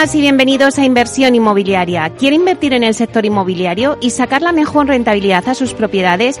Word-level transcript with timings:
Días 0.00 0.14
y 0.14 0.22
bienvenidos 0.22 0.78
a 0.78 0.84
Inversión 0.86 1.34
Inmobiliaria. 1.34 2.08
¿Quiere 2.14 2.34
invertir 2.34 2.72
en 2.72 2.84
el 2.84 2.94
sector 2.94 3.26
inmobiliario 3.26 3.98
y 4.00 4.08
sacar 4.08 4.40
la 4.40 4.50
mejor 4.50 4.86
rentabilidad 4.86 5.46
a 5.46 5.54
sus 5.54 5.74
propiedades? 5.74 6.40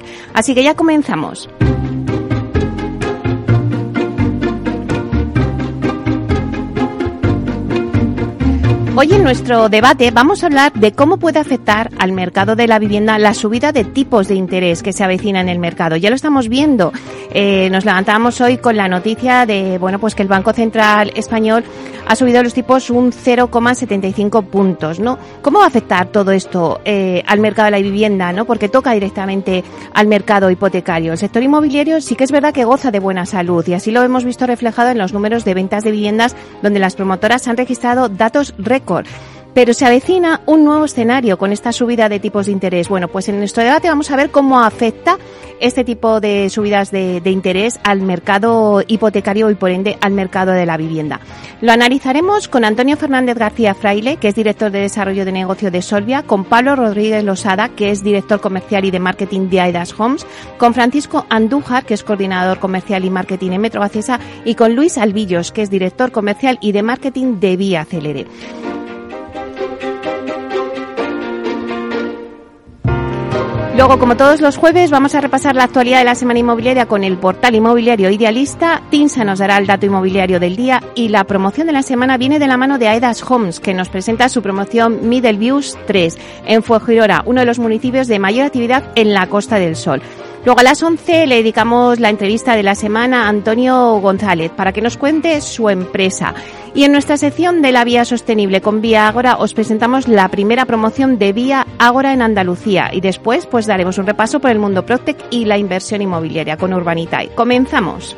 Así 0.33 0.53
que 0.53 0.63
ya 0.63 0.75
comenzamos. 0.75 1.49
Hoy 8.93 9.13
en 9.13 9.23
nuestro 9.23 9.69
debate 9.69 10.11
vamos 10.11 10.43
a 10.43 10.47
hablar 10.47 10.73
de 10.73 10.91
cómo 10.91 11.15
puede 11.15 11.39
afectar 11.39 11.89
al 11.97 12.11
mercado 12.11 12.57
de 12.57 12.67
la 12.67 12.77
vivienda 12.77 13.17
la 13.19 13.33
subida 13.33 13.71
de 13.71 13.85
tipos 13.85 14.27
de 14.27 14.35
interés 14.35 14.83
que 14.83 14.91
se 14.91 15.05
avecina 15.05 15.39
en 15.39 15.47
el 15.47 15.59
mercado. 15.59 15.95
Ya 15.95 16.09
lo 16.09 16.15
estamos 16.17 16.49
viendo. 16.49 16.91
Eh, 17.31 17.69
nos 17.71 17.85
levantamos 17.85 18.41
hoy 18.41 18.57
con 18.57 18.75
la 18.75 18.89
noticia 18.89 19.45
de 19.45 19.77
bueno 19.77 19.97
pues 19.97 20.13
que 20.13 20.23
el 20.23 20.27
Banco 20.27 20.51
Central 20.51 21.13
Español 21.15 21.63
ha 22.05 22.15
subido 22.17 22.43
los 22.43 22.53
tipos 22.53 22.89
un 22.89 23.13
0,75 23.13 24.43
puntos, 24.45 24.99
¿no? 24.99 25.17
¿Cómo 25.41 25.59
va 25.59 25.65
a 25.65 25.67
afectar 25.69 26.07
todo 26.07 26.31
esto 26.31 26.81
eh, 26.83 27.23
al 27.25 27.39
mercado 27.39 27.67
de 27.67 27.71
la 27.71 27.79
vivienda, 27.79 28.33
¿no? 28.33 28.43
Porque 28.43 28.67
toca 28.67 28.91
directamente 28.91 29.63
al 29.93 30.07
mercado 30.07 30.51
hipotecario. 30.51 31.13
El 31.13 31.17
sector 31.17 31.41
inmobiliario 31.41 32.01
sí 32.01 32.15
que 32.15 32.25
es 32.25 32.31
verdad 32.31 32.53
que 32.53 32.65
goza 32.65 32.91
de 32.91 32.99
buena 32.99 33.25
salud 33.25 33.65
y 33.67 33.73
así 33.73 33.91
lo 33.91 34.03
hemos 34.03 34.25
visto 34.25 34.45
reflejado 34.45 34.89
en 34.89 34.97
los 34.97 35.13
números 35.13 35.45
de 35.45 35.53
ventas 35.53 35.85
de 35.85 35.91
viviendas 35.91 36.35
donde 36.61 36.79
las 36.79 36.95
promotoras 36.95 37.47
han 37.47 37.55
registrado 37.55 38.09
datos 38.09 38.53
récord. 38.57 38.80
Pero 39.53 39.73
se 39.73 39.85
avecina 39.85 40.41
un 40.45 40.63
nuevo 40.63 40.85
escenario 40.85 41.37
con 41.37 41.51
esta 41.51 41.73
subida 41.73 42.07
de 42.07 42.19
tipos 42.19 42.45
de 42.45 42.53
interés. 42.53 42.87
Bueno, 42.87 43.09
pues 43.09 43.27
en 43.27 43.37
nuestro 43.37 43.63
debate 43.63 43.89
vamos 43.89 44.09
a 44.09 44.15
ver 44.15 44.29
cómo 44.31 44.61
afecta 44.61 45.17
este 45.59 45.83
tipo 45.83 46.19
de 46.21 46.49
subidas 46.49 46.89
de, 46.89 47.21
interés 47.25 47.79
al 47.83 48.01
mercado 48.01 48.81
hipotecario 48.87 49.49
y 49.49 49.55
por 49.55 49.69
ende 49.69 49.97
al 50.01 50.13
mercado 50.13 50.53
de 50.53 50.65
la 50.65 50.77
vivienda. 50.77 51.19
Lo 51.59 51.71
analizaremos 51.71 52.47
con 52.47 52.65
Antonio 52.65 52.97
Fernández 52.97 53.37
García 53.37 53.75
Fraile, 53.75 54.17
que 54.17 54.29
es 54.29 54.35
director 54.35 54.71
de 54.71 54.79
desarrollo 54.79 55.23
de 55.23 55.31
negocio 55.31 55.69
de 55.69 55.81
Solvia, 55.81 56.23
con 56.23 56.45
Pablo 56.45 56.75
Rodríguez 56.75 57.23
Losada, 57.23 57.69
que 57.69 57.91
es 57.91 58.03
director 58.03 58.41
comercial 58.41 58.85
y 58.85 58.91
de 58.91 58.99
marketing 58.99 59.49
de 59.49 59.61
Aidas 59.61 59.93
Homes, 59.99 60.25
con 60.57 60.73
Francisco 60.73 61.25
Andújar, 61.29 61.85
que 61.85 61.93
es 61.93 62.03
coordinador 62.03 62.59
comercial 62.59 63.05
y 63.05 63.09
marketing 63.09 63.51
en 63.51 63.61
Metro 63.61 63.81
y 64.45 64.55
con 64.55 64.75
Luis 64.75 64.97
Albillos, 64.97 65.51
que 65.51 65.61
es 65.61 65.69
director 65.69 66.11
comercial 66.11 66.57
y 66.61 66.71
de 66.71 66.83
marketing 66.83 67.39
de 67.39 67.57
Vía 67.57 67.85
Celere. 67.85 68.25
Luego, 73.73 73.99
como 73.99 74.17
todos 74.17 74.41
los 74.41 74.57
jueves, 74.57 74.91
vamos 74.91 75.15
a 75.15 75.21
repasar 75.21 75.55
la 75.55 75.63
actualidad 75.63 75.99
de 75.99 76.03
la 76.03 76.15
semana 76.15 76.39
inmobiliaria 76.39 76.87
con 76.87 77.05
el 77.05 77.17
portal 77.17 77.55
inmobiliario 77.55 78.09
Idealista. 78.09 78.81
Tinsa 78.89 79.23
nos 79.23 79.39
dará 79.39 79.57
el 79.57 79.65
dato 79.65 79.85
inmobiliario 79.85 80.41
del 80.41 80.57
día 80.57 80.83
y 80.93 81.07
la 81.07 81.23
promoción 81.23 81.67
de 81.67 81.73
la 81.73 81.81
semana 81.81 82.17
viene 82.17 82.37
de 82.37 82.47
la 82.47 82.57
mano 82.57 82.77
de 82.77 82.89
Aedas 82.89 83.23
Homes, 83.29 83.61
que 83.61 83.73
nos 83.73 83.87
presenta 83.87 84.27
su 84.27 84.41
promoción 84.41 85.07
Middle 85.07 85.37
Views 85.37 85.77
3 85.87 86.17
en 86.47 86.63
Fuengirola, 86.63 87.23
uno 87.25 87.39
de 87.39 87.45
los 87.45 87.59
municipios 87.59 88.07
de 88.07 88.19
mayor 88.19 88.45
actividad 88.45 88.83
en 88.95 89.13
la 89.13 89.27
Costa 89.27 89.55
del 89.55 89.77
Sol. 89.77 90.01
Luego 90.43 90.59
a 90.59 90.63
las 90.63 90.81
11 90.81 91.27
le 91.27 91.35
dedicamos 91.35 91.99
la 91.99 92.09
entrevista 92.09 92.55
de 92.55 92.63
la 92.63 92.73
semana 92.73 93.25
a 93.25 93.29
Antonio 93.29 93.99
González 93.99 94.51
para 94.51 94.73
que 94.73 94.81
nos 94.81 94.97
cuente 94.97 95.39
su 95.39 95.69
empresa. 95.69 96.33
Y 96.73 96.83
en 96.83 96.93
nuestra 96.93 97.17
sección 97.17 97.61
de 97.61 97.71
la 97.71 97.83
vía 97.83 98.05
sostenible 98.05 98.59
con 98.59 98.81
Vía 98.81 99.07
Ágora 99.07 99.37
os 99.37 99.53
presentamos 99.53 100.07
la 100.07 100.29
primera 100.29 100.65
promoción 100.65 101.19
de 101.19 101.31
Vía 101.31 101.67
Ágora 101.77 102.11
en 102.13 102.23
Andalucía 102.23 102.89
y 102.91 103.01
después 103.01 103.45
pues 103.45 103.67
daremos 103.67 103.99
un 103.99 104.07
repaso 104.07 104.39
por 104.39 104.49
el 104.49 104.57
mundo 104.57 104.83
Proctec 104.83 105.17
y 105.29 105.45
la 105.45 105.59
inversión 105.59 106.01
inmobiliaria 106.01 106.57
con 106.57 106.73
Urbanitae. 106.73 107.29
Comenzamos. 107.35 108.15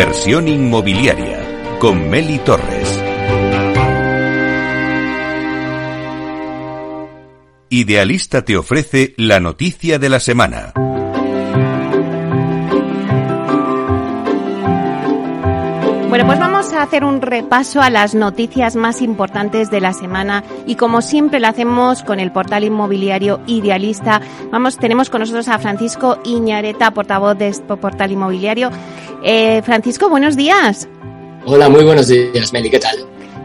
Inversión 0.00 0.48
inmobiliaria 0.48 1.78
con 1.78 2.08
Meli 2.08 2.38
Torres. 2.38 3.04
Idealista 7.68 8.42
te 8.42 8.56
ofrece 8.56 9.12
la 9.18 9.40
noticia 9.40 9.98
de 9.98 10.08
la 10.08 10.18
semana. 10.18 10.72
Bueno, 16.08 16.26
pues 16.26 16.40
vamos 16.40 16.72
a 16.72 16.82
hacer 16.82 17.04
un 17.04 17.22
repaso 17.22 17.80
a 17.80 17.88
las 17.88 18.16
noticias 18.16 18.74
más 18.74 19.00
importantes 19.00 19.70
de 19.70 19.80
la 19.80 19.92
semana 19.92 20.42
y 20.66 20.74
como 20.74 21.02
siempre 21.02 21.38
lo 21.38 21.46
hacemos 21.46 22.02
con 22.02 22.18
el 22.18 22.32
portal 22.32 22.64
inmobiliario 22.64 23.40
Idealista. 23.46 24.20
Vamos, 24.50 24.76
tenemos 24.76 25.08
con 25.08 25.20
nosotros 25.20 25.46
a 25.46 25.60
Francisco 25.60 26.18
Iñareta, 26.24 26.90
portavoz 26.90 27.38
de 27.38 27.48
este 27.48 27.76
portal 27.76 28.10
inmobiliario. 28.10 28.70
Eh, 29.22 29.62
Francisco, 29.62 30.08
buenos 30.08 30.36
días. 30.36 30.88
Hola, 31.44 31.68
muy 31.68 31.84
buenos 31.84 32.08
días, 32.08 32.52
Meli, 32.52 32.70
¿qué 32.70 32.78
tal? 32.78 32.96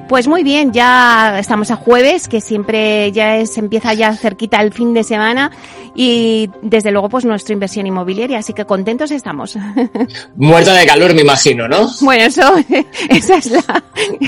Pues 0.08 0.28
muy 0.28 0.44
bien, 0.44 0.72
ya 0.72 1.40
estamos 1.40 1.72
a 1.72 1.76
jueves, 1.76 2.28
que 2.28 2.40
siempre 2.40 3.12
ya 3.12 3.44
se 3.48 3.60
empieza 3.60 3.94
ya 3.96 4.16
cerquita 4.16 4.62
el 4.62 4.72
fin 4.72 4.94
de 4.94 5.04
semana 5.04 5.50
y 5.96 6.50
desde 6.62 6.92
luego 6.92 7.10
pues 7.10 7.26
nuestra 7.26 7.54
inversión 7.54 7.88
inmobiliaria, 7.88 8.38
así 8.38 8.54
que 8.54 8.66
contentos 8.66 9.10
estamos. 9.10 9.58
Muerta 10.36 10.74
de 10.74 10.86
calor, 10.86 11.16
me 11.16 11.22
imagino, 11.22 11.68
¿no? 11.68 11.90
Bueno, 12.02 12.26
eso, 12.26 12.54
ese 13.10 13.36
es 13.36 13.52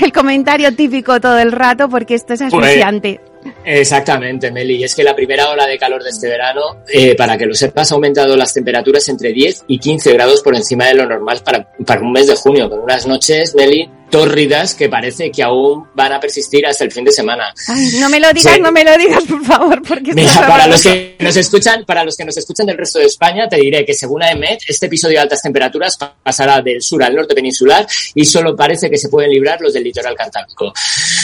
el 0.02 0.12
comentario 0.12 0.74
típico 0.74 1.20
todo 1.20 1.38
el 1.38 1.52
rato 1.52 1.88
porque 1.88 2.14
esto 2.14 2.34
es 2.34 2.40
pues, 2.50 2.54
asfixiante. 2.54 3.20
Exactamente, 3.64 4.50
Meli. 4.50 4.76
Y 4.76 4.84
es 4.84 4.94
que 4.94 5.02
la 5.02 5.14
primera 5.14 5.50
ola 5.50 5.66
de 5.66 5.78
calor 5.78 6.02
de 6.02 6.10
este 6.10 6.28
verano, 6.28 6.82
eh, 6.92 7.14
para 7.14 7.36
que 7.36 7.46
lo 7.46 7.54
sepas, 7.54 7.90
ha 7.90 7.94
aumentado 7.94 8.36
las 8.36 8.52
temperaturas 8.52 9.08
entre 9.08 9.32
10 9.32 9.64
y 9.68 9.78
15 9.78 10.12
grados 10.12 10.42
por 10.42 10.54
encima 10.56 10.86
de 10.86 10.94
lo 10.94 11.06
normal 11.06 11.40
para, 11.44 11.68
para 11.86 12.00
un 12.00 12.12
mes 12.12 12.26
de 12.26 12.36
junio, 12.36 12.68
con 12.68 12.80
unas 12.80 13.06
noches, 13.06 13.54
Meli, 13.54 13.90
tórridas 14.10 14.74
que 14.74 14.88
parece 14.88 15.30
que 15.30 15.42
aún 15.42 15.86
van 15.94 16.12
a 16.12 16.20
persistir 16.20 16.66
hasta 16.66 16.84
el 16.84 16.92
fin 16.92 17.04
de 17.04 17.12
semana. 17.12 17.52
no 18.00 18.08
me 18.08 18.20
lo 18.20 18.32
digas, 18.32 18.58
no 18.60 18.72
me 18.72 18.84
lo 18.84 18.96
digas, 18.96 19.24
por 19.24 19.44
favor, 19.44 19.82
porque 19.86 20.12
para 20.14 20.66
los 20.66 20.82
que 20.82 21.16
nos 21.18 21.36
escuchan, 21.36 21.84
para 21.84 22.04
los 22.04 22.16
que 22.16 22.24
nos 22.24 22.36
escuchan 22.36 22.66
del 22.66 22.78
resto 22.78 22.98
de 22.98 23.06
España, 23.06 23.48
te 23.48 23.56
diré 23.56 23.84
que 23.84 23.94
según 23.94 24.22
AEMET, 24.22 24.60
este 24.68 24.86
episodio 24.86 25.16
de 25.16 25.22
altas 25.22 25.42
temperaturas 25.42 25.98
pasará 26.22 26.60
del 26.62 26.82
sur 26.82 27.02
al 27.02 27.14
norte 27.14 27.34
peninsular 27.34 27.86
y 28.14 28.24
solo 28.24 28.56
parece 28.56 28.90
que 28.90 28.98
se 28.98 29.08
pueden 29.08 29.30
librar 29.30 29.60
los 29.60 29.72
del 29.72 29.84
litoral 29.84 30.14
cantábrico. 30.16 30.72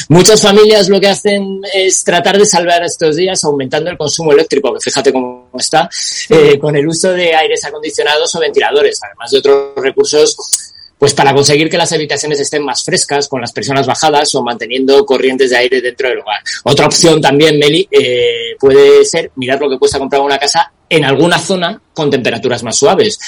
Muchas 0.09 0.41
familias 0.41 0.89
lo 0.89 1.01
que 1.01 1.09
hacen 1.09 1.61
es 1.73 2.05
tratar 2.05 2.39
de 2.39 2.47
salvar 2.47 2.83
estos 2.85 3.17
días 3.17 3.43
aumentando 3.45 3.91
el 3.91 3.97
consumo 3.97 4.33
eléctrico, 4.33 4.75
que 4.75 4.81
fíjate 4.81 5.13
cómo 5.13 5.49
está, 5.59 5.89
eh, 6.29 6.59
con 6.59 6.77
el 6.77 6.87
uso 6.87 7.13
de 7.13 7.35
aires 7.35 7.65
acondicionados 7.65 8.35
o 8.35 8.41
ventiladores, 8.41 8.99
además 9.03 9.31
de 9.31 9.39
otros 9.39 9.73
recursos 9.77 10.37
Pues 11.05 11.13
para 11.13 11.35
conseguir 11.35 11.69
que 11.69 11.77
las 11.77 11.93
habitaciones 11.93 12.41
estén 12.41 12.65
más 12.65 12.83
frescas, 12.83 13.29
con 13.29 13.39
las 13.39 13.53
personas 13.53 13.87
bajadas 13.87 14.35
o 14.37 14.43
manteniendo 14.43 15.05
corrientes 15.05 15.51
de 15.51 15.59
aire 15.59 15.83
dentro 15.83 16.09
del 16.09 16.21
hogar. 16.21 16.41
Otra 16.63 16.87
opción 16.87 17.21
también, 17.21 17.59
Meli, 17.59 17.87
eh, 17.91 18.57
puede 18.59 19.05
ser 19.05 19.31
mirar 19.37 19.61
lo 19.61 19.69
que 19.69 19.79
cuesta 19.79 19.99
comprar 19.99 20.23
una 20.23 20.39
casa 20.39 20.73
en 20.97 21.05
alguna 21.05 21.39
zona 21.39 21.81
con 21.93 22.11
temperaturas 22.11 22.63
más 22.63 22.77
suaves. 22.77 23.19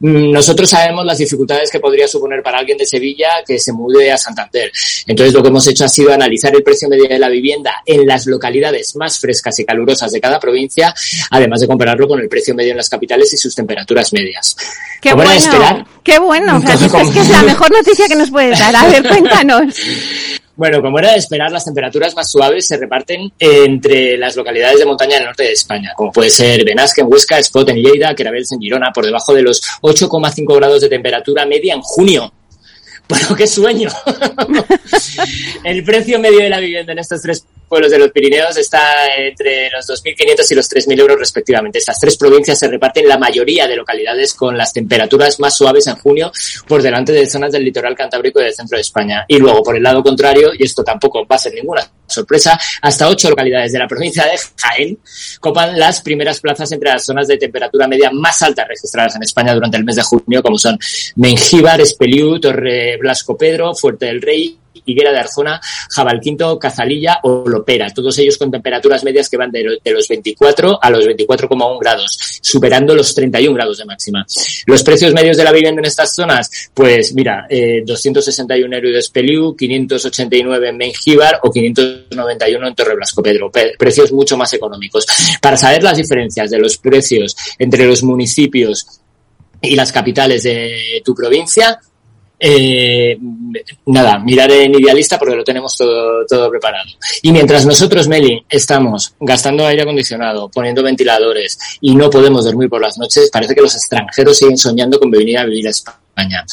Nosotros 0.00 0.68
sabemos 0.68 1.06
las 1.06 1.18
dificultades 1.18 1.70
que 1.70 1.78
podría 1.78 2.08
suponer 2.08 2.42
para 2.42 2.58
alguien 2.58 2.76
de 2.76 2.84
Sevilla 2.84 3.44
que 3.46 3.58
se 3.58 3.72
mude 3.72 4.10
a 4.10 4.18
Santander. 4.18 4.72
Entonces 5.06 5.32
lo 5.32 5.42
que 5.42 5.48
hemos 5.48 5.66
hecho 5.68 5.84
ha 5.84 5.88
sido 5.88 6.12
analizar 6.12 6.54
el 6.54 6.62
precio 6.62 6.88
medio 6.88 7.08
de 7.08 7.18
la 7.18 7.28
vivienda 7.28 7.82
en 7.86 8.06
las 8.06 8.26
localidades 8.26 8.96
más 8.96 9.18
frescas 9.18 9.58
y 9.60 9.64
calurosas 9.64 10.10
de 10.10 10.20
cada 10.20 10.40
provincia, 10.40 10.92
además 11.30 11.60
de 11.60 11.68
compararlo 11.68 12.08
con 12.08 12.20
el 12.20 12.28
precio 12.28 12.54
medio 12.54 12.72
en 12.72 12.78
las 12.78 12.88
capitales 12.88 13.32
y 13.32 13.36
sus 13.36 13.54
temperaturas 13.54 14.12
medias. 14.12 14.56
Qué 15.00 15.14
bueno, 15.14 15.30
esperar, 15.32 15.86
qué 16.02 16.18
bueno. 16.18 16.58
es 16.68 17.12
que 17.12 17.20
es 17.20 17.30
la 17.30 17.42
mejor 17.42 17.70
noticia 17.70 18.08
que 18.08 18.16
nos 18.16 18.30
puedes 18.30 18.58
dar. 18.58 18.74
A 18.74 18.88
ver, 18.88 19.06
cuéntanos. 19.06 19.74
Bueno, 20.54 20.82
como 20.82 20.98
era 20.98 21.12
de 21.12 21.18
esperar, 21.18 21.50
las 21.50 21.64
temperaturas 21.64 22.14
más 22.14 22.30
suaves 22.30 22.66
se 22.66 22.76
reparten 22.76 23.32
entre 23.38 24.18
las 24.18 24.36
localidades 24.36 24.78
de 24.78 24.84
montaña 24.84 25.16
del 25.16 25.24
norte 25.24 25.44
de 25.44 25.52
España, 25.52 25.92
como 25.96 26.12
puede 26.12 26.28
ser 26.28 26.62
Benasque 26.64 27.00
en 27.00 27.06
Huesca, 27.10 27.38
Espot 27.38 27.68
en 27.70 27.76
Lleida, 27.76 28.14
Querabels 28.14 28.52
en 28.52 28.60
Girona, 28.60 28.92
por 28.92 29.06
debajo 29.06 29.32
de 29.32 29.42
los 29.42 29.62
8,5 29.80 30.56
grados 30.56 30.82
de 30.82 30.88
temperatura 30.88 31.46
media 31.46 31.74
en 31.74 31.80
junio. 31.80 32.32
Bueno, 33.08 33.34
qué 33.36 33.46
sueño. 33.46 33.90
el 35.64 35.84
precio 35.84 36.18
medio 36.18 36.38
de 36.38 36.48
la 36.48 36.60
vivienda 36.60 36.92
en 36.92 37.00
estos 37.00 37.20
tres 37.20 37.44
pueblos 37.72 37.90
de 37.90 37.98
los 37.98 38.10
Pirineos 38.10 38.54
está 38.58 39.16
entre 39.16 39.70
los 39.70 39.88
2.500 39.88 40.50
y 40.50 40.54
los 40.54 40.70
3.000 40.70 41.00
euros 41.00 41.18
respectivamente. 41.18 41.78
Estas 41.78 41.98
tres 41.98 42.18
provincias 42.18 42.58
se 42.58 42.68
reparten 42.68 43.08
la 43.08 43.16
mayoría 43.16 43.66
de 43.66 43.76
localidades 43.76 44.34
con 44.34 44.58
las 44.58 44.74
temperaturas 44.74 45.40
más 45.40 45.56
suaves 45.56 45.86
en 45.86 45.94
junio 45.94 46.30
por 46.68 46.82
delante 46.82 47.12
de 47.12 47.26
zonas 47.26 47.50
del 47.50 47.64
litoral 47.64 47.94
cantábrico 47.94 48.42
y 48.42 48.44
del 48.44 48.52
centro 48.52 48.76
de 48.76 48.82
España. 48.82 49.24
Y 49.26 49.38
luego, 49.38 49.62
por 49.62 49.74
el 49.74 49.82
lado 49.82 50.02
contrario, 50.02 50.50
y 50.52 50.64
esto 50.64 50.84
tampoco 50.84 51.26
va 51.26 51.36
a 51.36 51.38
ser 51.38 51.54
ninguna 51.54 51.90
sorpresa, 52.06 52.60
hasta 52.82 53.08
ocho 53.08 53.30
localidades 53.30 53.72
de 53.72 53.78
la 53.78 53.88
provincia 53.88 54.24
de 54.24 54.38
Jaén 54.58 54.98
copan 55.40 55.78
las 55.78 56.02
primeras 56.02 56.40
plazas 56.40 56.70
entre 56.72 56.90
las 56.90 57.06
zonas 57.06 57.26
de 57.26 57.38
temperatura 57.38 57.88
media 57.88 58.10
más 58.12 58.42
altas 58.42 58.68
registradas 58.68 59.16
en 59.16 59.22
España 59.22 59.54
durante 59.54 59.78
el 59.78 59.84
mes 59.84 59.96
de 59.96 60.02
junio, 60.02 60.42
como 60.42 60.58
son 60.58 60.78
Mengíbar, 61.16 61.80
Espeliú, 61.80 62.38
Torre 62.38 62.98
Blasco 62.98 63.34
Pedro, 63.34 63.74
Fuerte 63.74 64.04
del 64.04 64.20
Rey, 64.20 64.58
Higuera 64.84 65.12
de 65.12 65.18
Arzona, 65.18 65.60
Jabalquinto, 65.90 66.58
Cazalilla 66.58 67.20
o 67.22 67.44
Lopera, 67.46 67.90
todos 67.90 68.18
ellos 68.18 68.38
con 68.38 68.50
temperaturas 68.50 69.04
medias 69.04 69.28
que 69.28 69.36
van 69.36 69.50
de, 69.50 69.80
los 69.84 70.08
24 70.08 70.78
a 70.80 70.90
los 70.90 71.04
24,1 71.06 71.78
grados, 71.80 72.40
superando 72.40 72.94
los 72.94 73.14
31 73.14 73.54
grados 73.54 73.78
de 73.78 73.84
máxima. 73.84 74.26
Los 74.66 74.82
precios 74.82 75.12
medios 75.12 75.36
de 75.36 75.44
la 75.44 75.52
vivienda 75.52 75.80
en 75.80 75.86
estas 75.86 76.14
zonas, 76.14 76.50
pues 76.74 77.14
mira, 77.14 77.46
eh, 77.48 77.82
261 77.84 78.76
euros 78.76 78.92
de 78.92 78.98
Espeliú, 78.98 79.56
589 79.56 80.68
en 80.68 80.76
Mengíbar 80.76 81.40
o 81.42 81.50
591 81.50 82.68
en 82.68 82.74
Torre 82.74 82.96
Blasco 82.96 83.22
Pedro, 83.22 83.50
precios 83.78 84.12
mucho 84.12 84.36
más 84.36 84.52
económicos. 84.52 85.06
Para 85.40 85.56
saber 85.56 85.82
las 85.82 85.96
diferencias 85.96 86.50
de 86.50 86.58
los 86.58 86.78
precios 86.78 87.36
entre 87.58 87.86
los 87.86 88.02
municipios 88.02 88.86
y 89.60 89.76
las 89.76 89.92
capitales 89.92 90.42
de 90.42 91.00
tu 91.04 91.14
provincia, 91.14 91.78
eh, 92.44 93.16
nada, 93.86 94.18
mirar 94.18 94.50
en 94.50 94.74
Idealista 94.74 95.16
porque 95.16 95.36
lo 95.36 95.44
tenemos 95.44 95.76
todo, 95.76 96.26
todo 96.26 96.50
preparado. 96.50 96.90
Y 97.22 97.30
mientras 97.30 97.64
nosotros, 97.64 98.08
Meli, 98.08 98.44
estamos 98.48 99.14
gastando 99.20 99.64
aire 99.64 99.82
acondicionado, 99.82 100.48
poniendo 100.48 100.82
ventiladores 100.82 101.56
y 101.80 101.94
no 101.94 102.10
podemos 102.10 102.44
dormir 102.44 102.68
por 102.68 102.80
las 102.80 102.98
noches, 102.98 103.30
parece 103.30 103.54
que 103.54 103.60
los 103.60 103.76
extranjeros 103.76 104.36
siguen 104.36 104.58
soñando 104.58 104.98
con 104.98 105.08
venir 105.08 105.38
a 105.38 105.44
vivir 105.44 105.68
a 105.68 105.70
España. 105.70 106.44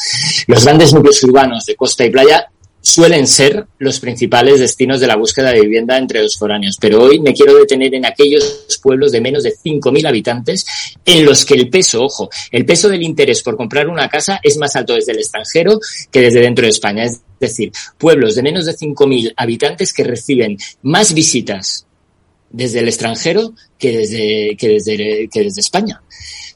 Los 0.46 0.64
grandes 0.64 0.94
núcleos 0.94 1.24
urbanos 1.24 1.66
de 1.66 1.74
costa 1.74 2.04
y 2.04 2.10
playa 2.10 2.48
suelen 2.80 3.26
ser 3.26 3.66
los 3.78 4.00
principales 4.00 4.60
destinos 4.60 5.00
de 5.00 5.06
la 5.06 5.16
búsqueda 5.16 5.52
de 5.52 5.60
vivienda 5.60 5.98
entre 5.98 6.22
los 6.22 6.38
foráneos, 6.38 6.76
pero 6.80 7.02
hoy 7.02 7.20
me 7.20 7.34
quiero 7.34 7.54
detener 7.54 7.94
en 7.94 8.06
aquellos 8.06 8.66
pueblos 8.82 9.12
de 9.12 9.20
menos 9.20 9.42
de 9.42 9.54
5.000 9.54 10.06
habitantes 10.08 10.66
en 11.04 11.24
los 11.24 11.44
que 11.44 11.54
el 11.54 11.68
peso, 11.68 12.04
ojo, 12.04 12.30
el 12.50 12.64
peso 12.64 12.88
del 12.88 13.02
interés 13.02 13.42
por 13.42 13.56
comprar 13.56 13.88
una 13.88 14.08
casa 14.08 14.40
es 14.42 14.56
más 14.56 14.74
alto 14.76 14.94
desde 14.94 15.12
el 15.12 15.18
extranjero 15.18 15.78
que 16.10 16.20
desde 16.20 16.40
dentro 16.40 16.64
de 16.64 16.70
España. 16.70 17.04
Es 17.04 17.20
decir, 17.38 17.72
pueblos 17.98 18.34
de 18.34 18.42
menos 18.42 18.66
de 18.66 18.76
5.000 18.76 19.34
habitantes 19.36 19.92
que 19.92 20.04
reciben 20.04 20.56
más 20.82 21.12
visitas 21.14 21.86
desde 22.50 22.80
el 22.80 22.88
extranjero 22.88 23.54
que 23.78 23.96
desde, 23.96 24.56
que 24.56 24.68
desde, 24.68 25.28
que 25.28 25.44
desde 25.44 25.60
España. 25.60 26.02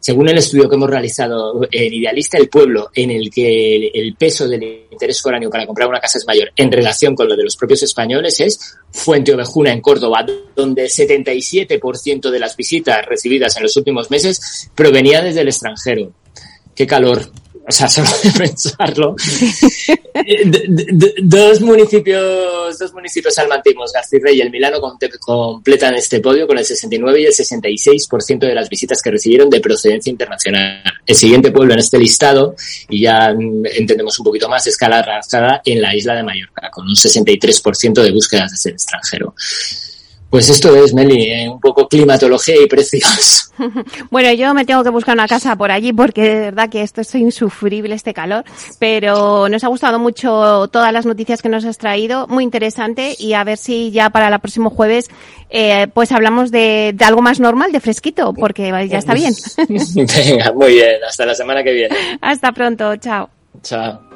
Según 0.05 0.29
el 0.29 0.37
estudio 0.37 0.69
que 0.69 0.77
hemos 0.77 0.91
realizado 0.91 1.67
en 1.71 1.95
Idealista, 1.95 2.37
el 2.37 2.51
pueblo 2.51 2.91
en 2.95 3.11
el 3.11 3.31
que 3.31 3.87
el 3.87 4.15
peso 4.17 4.47
del 4.47 4.85
interés 4.91 5.23
foráneo 5.23 5.49
para 5.49 5.65
comprar 5.65 5.89
una 5.89 5.99
casa 5.99 6.19
es 6.19 6.27
mayor 6.27 6.53
en 6.55 6.71
relación 6.71 7.15
con 7.15 7.27
lo 7.27 7.35
de 7.35 7.45
los 7.45 7.57
propios 7.57 7.85
españoles 7.85 8.39
es 8.41 8.77
Fuente 8.91 9.33
Ovejuna 9.33 9.73
en 9.73 9.81
Córdoba, 9.81 10.27
donde 10.55 10.83
el 10.83 10.91
77% 10.91 12.31
de 12.31 12.39
las 12.39 12.55
visitas 12.55 13.07
recibidas 13.07 13.57
en 13.57 13.63
los 13.63 13.75
últimos 13.79 14.11
meses 14.11 14.71
provenía 14.75 15.23
desde 15.23 15.41
el 15.41 15.49
extranjero. 15.49 16.13
Qué 16.75 16.87
calor, 16.87 17.31
o 17.67 17.73
sea, 17.73 17.89
solo 17.89 18.09
de 18.23 18.31
pensarlo. 18.39 19.17
dos 21.23 21.61
municipios, 21.63 22.79
dos 22.79 22.93
municipios 22.93 23.35
salmantinos, 23.35 23.93
Garcirrey 23.93 24.37
y 24.37 24.41
el 24.43 24.51
Milano, 24.51 24.81
completan 24.81 25.95
este 25.95 26.21
podio 26.21 26.47
con 26.47 26.59
el 26.59 26.65
69 26.65 27.23
y 27.23 27.25
el 27.25 27.33
66% 27.33 28.41
de 28.41 28.55
las 28.55 28.69
visitas 28.69 29.01
que 29.01 29.11
recibieron 29.11 29.49
de 29.49 29.61
procedencia 29.61 30.11
internacional. 30.11 30.83
El 31.07 31.15
siguiente 31.15 31.51
pueblo 31.51 31.73
en 31.73 31.81
este 31.81 31.99
listado, 31.99 32.55
y 32.89 33.03
ya 33.03 33.31
entendemos 33.31 34.19
un 34.19 34.25
poquito 34.25 34.49
más, 34.49 34.67
es 34.67 34.77
Calarrazada 34.77 35.63
en 35.65 35.81
la 35.81 35.95
isla 35.95 36.15
de 36.15 36.23
Mallorca, 36.23 36.71
con 36.71 36.87
un 36.87 36.95
63% 36.95 38.03
de 38.03 38.11
búsquedas 38.11 38.51
desde 38.51 38.71
el 38.71 38.75
extranjero. 38.75 39.35
Pues 40.35 40.49
esto 40.49 40.75
es, 40.75 40.93
Meli, 40.93 41.31
¿eh? 41.31 41.49
un 41.49 41.61
poco 41.61 41.87
climatología 41.87 42.61
y 42.61 42.67
precios. 42.67 43.53
bueno, 44.11 44.33
yo 44.33 44.53
me 44.53 44.65
tengo 44.65 44.83
que 44.83 44.91
buscar 44.91 45.15
una 45.15 45.29
casa 45.29 45.55
por 45.55 45.71
allí 45.71 45.93
porque 45.93 46.23
de 46.23 46.41
verdad 46.41 46.69
que 46.69 46.83
esto 46.83 47.03
es 47.03 47.15
insufrible 47.15 47.95
este 47.95 48.13
calor, 48.13 48.45
pero 48.81 49.49
nos 49.49 49.63
ha 49.63 49.69
gustado 49.69 50.01
mucho 50.01 50.67
todas 50.73 50.93
las 50.93 51.07
noticias 51.07 51.41
que 51.41 51.49
nos 51.49 51.65
has 51.65 51.79
traído, 51.79 52.27
muy 52.27 52.43
interesante 52.43 53.15
y 53.17 53.35
a 53.35 53.45
ver 53.45 53.59
si 53.59 53.93
ya 53.93 54.11
para 54.11 54.27
el 54.27 54.41
próximo 54.41 54.71
jueves 54.71 55.09
eh, 55.51 55.87
pues 55.95 56.11
hablamos 56.11 56.51
de, 56.51 56.93
de, 56.97 57.05
algo 57.05 57.23
más 57.23 57.39
normal, 57.39 57.71
de 57.71 57.79
fresquito, 57.79 58.35
porque 58.35 58.73
ya 58.91 58.99
está 58.99 59.15
bien. 59.15 59.35
Venga, 59.69 60.53
muy 60.53 60.73
bien, 60.73 60.97
hasta 61.09 61.27
la 61.27 61.37
semana 61.37 61.63
que 61.63 61.71
viene. 61.71 61.97
Hasta 62.21 62.51
pronto, 62.51 62.97
chao. 62.97 63.31
Chao. 63.63 64.14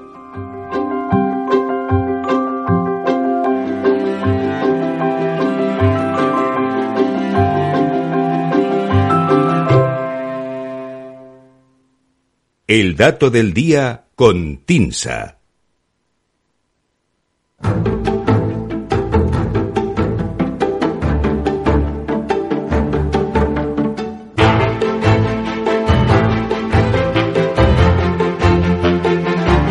El 12.71 12.97
dato 12.97 13.31
del 13.31 13.55
día 13.55 14.05
con 14.15 14.59
Tinsa. 14.59 15.39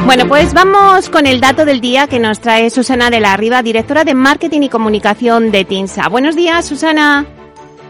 Bueno, 0.08 0.28
pues 0.28 0.56
vamos 0.56 1.12
con 1.12 1.28
el 1.28 1.40
dato 1.40 1.66
del 1.66 1.80
día 1.80 2.08
que 2.08 2.18
nos 2.18 2.40
trae 2.40 2.72
Susana 2.72 3.12
de 3.12 3.20
la 3.20 3.38
Riva, 3.38 3.62
directora 3.62 4.06
de 4.06 4.16
Marketing 4.16 4.62
y 4.62 4.70
Comunicación 4.70 5.52
de 5.52 5.66
TINSA. 5.66 6.10
Buenos 6.10 6.36
días, 6.36 6.66
Susana. 6.66 7.28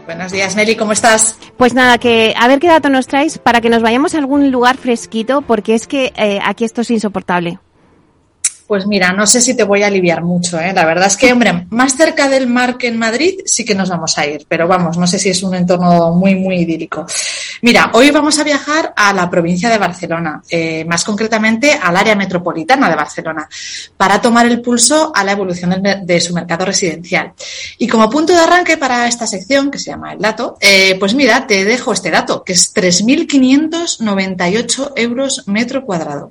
Buenos 0.08 0.32
días, 0.32 0.56
Meli, 0.56 0.74
¿cómo 0.74 0.92
estás? 0.92 1.36
Pues 1.58 1.74
nada, 1.74 1.98
que 1.98 2.32
a 2.34 2.48
ver 2.48 2.60
qué 2.60 2.66
dato 2.66 2.88
nos 2.88 3.06
traes 3.06 3.36
para 3.36 3.60
que 3.60 3.68
nos 3.68 3.82
vayamos 3.82 4.14
a 4.14 4.18
algún 4.18 4.50
lugar 4.50 4.78
fresquito, 4.78 5.42
porque 5.42 5.74
es 5.74 5.86
que 5.86 6.14
eh, 6.16 6.38
aquí 6.42 6.64
esto 6.64 6.80
es 6.80 6.90
insoportable. 6.90 7.58
Pues 8.66 8.86
mira, 8.86 9.12
no 9.12 9.26
sé 9.26 9.42
si 9.42 9.54
te 9.54 9.64
voy 9.64 9.82
a 9.82 9.88
aliviar 9.88 10.22
mucho, 10.22 10.58
¿eh? 10.58 10.72
La 10.72 10.86
verdad 10.86 11.08
es 11.08 11.16
que, 11.18 11.30
hombre, 11.30 11.66
más 11.68 11.94
cerca 11.94 12.26
del 12.30 12.46
mar 12.46 12.78
que 12.78 12.88
en 12.88 12.98
Madrid 12.98 13.40
sí 13.44 13.66
que 13.66 13.74
nos 13.74 13.90
vamos 13.90 14.16
a 14.16 14.26
ir, 14.26 14.46
pero 14.48 14.66
vamos, 14.66 14.96
no 14.96 15.06
sé 15.06 15.18
si 15.18 15.28
es 15.28 15.42
un 15.42 15.54
entorno 15.54 16.14
muy, 16.14 16.34
muy 16.36 16.60
idílico. 16.60 17.04
Mira, 17.60 17.90
hoy 17.94 18.12
vamos 18.12 18.38
a 18.38 18.44
viajar 18.44 18.92
a 18.94 19.12
la 19.12 19.28
provincia 19.28 19.68
de 19.68 19.78
Barcelona, 19.78 20.40
eh, 20.48 20.84
más 20.84 21.02
concretamente 21.04 21.72
al 21.72 21.96
área 21.96 22.14
metropolitana 22.14 22.88
de 22.88 22.94
Barcelona, 22.94 23.48
para 23.96 24.20
tomar 24.20 24.46
el 24.46 24.60
pulso 24.60 25.10
a 25.14 25.24
la 25.24 25.32
evolución 25.32 25.82
de, 25.82 26.20
su 26.20 26.32
mercado 26.34 26.64
residencial. 26.64 27.32
Y 27.78 27.88
como 27.88 28.08
punto 28.08 28.32
de 28.32 28.38
arranque 28.38 28.76
para 28.76 29.08
esta 29.08 29.26
sección, 29.26 29.72
que 29.72 29.78
se 29.78 29.90
llama 29.90 30.12
el 30.12 30.20
dato, 30.20 30.56
eh, 30.60 30.94
pues 31.00 31.14
mira, 31.14 31.48
te 31.48 31.64
dejo 31.64 31.92
este 31.92 32.12
dato, 32.12 32.44
que 32.44 32.52
es 32.52 32.72
3.598 32.74 34.92
euros 34.94 35.48
metro 35.48 35.84
cuadrado. 35.84 36.30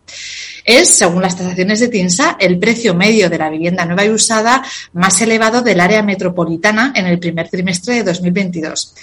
Es, 0.64 0.96
según 0.96 1.22
las 1.22 1.38
tasaciones 1.38 1.80
de 1.80 1.90
TINSA, 1.90 2.38
el 2.40 2.60
precio 2.60 2.94
medio 2.94 3.30
de 3.30 3.38
la 3.38 3.50
vivienda 3.50 3.86
nueva 3.86 4.06
y 4.06 4.10
usada 4.10 4.64
más 4.94 5.22
elevado 5.22 5.62
del 5.62 5.80
área 5.80 6.04
metropolitana 6.04 6.92
en 6.96 7.08
el 7.08 7.20
primer 7.20 7.50
trimestre 7.50 7.96
de 7.96 8.04
2022. 8.04 8.94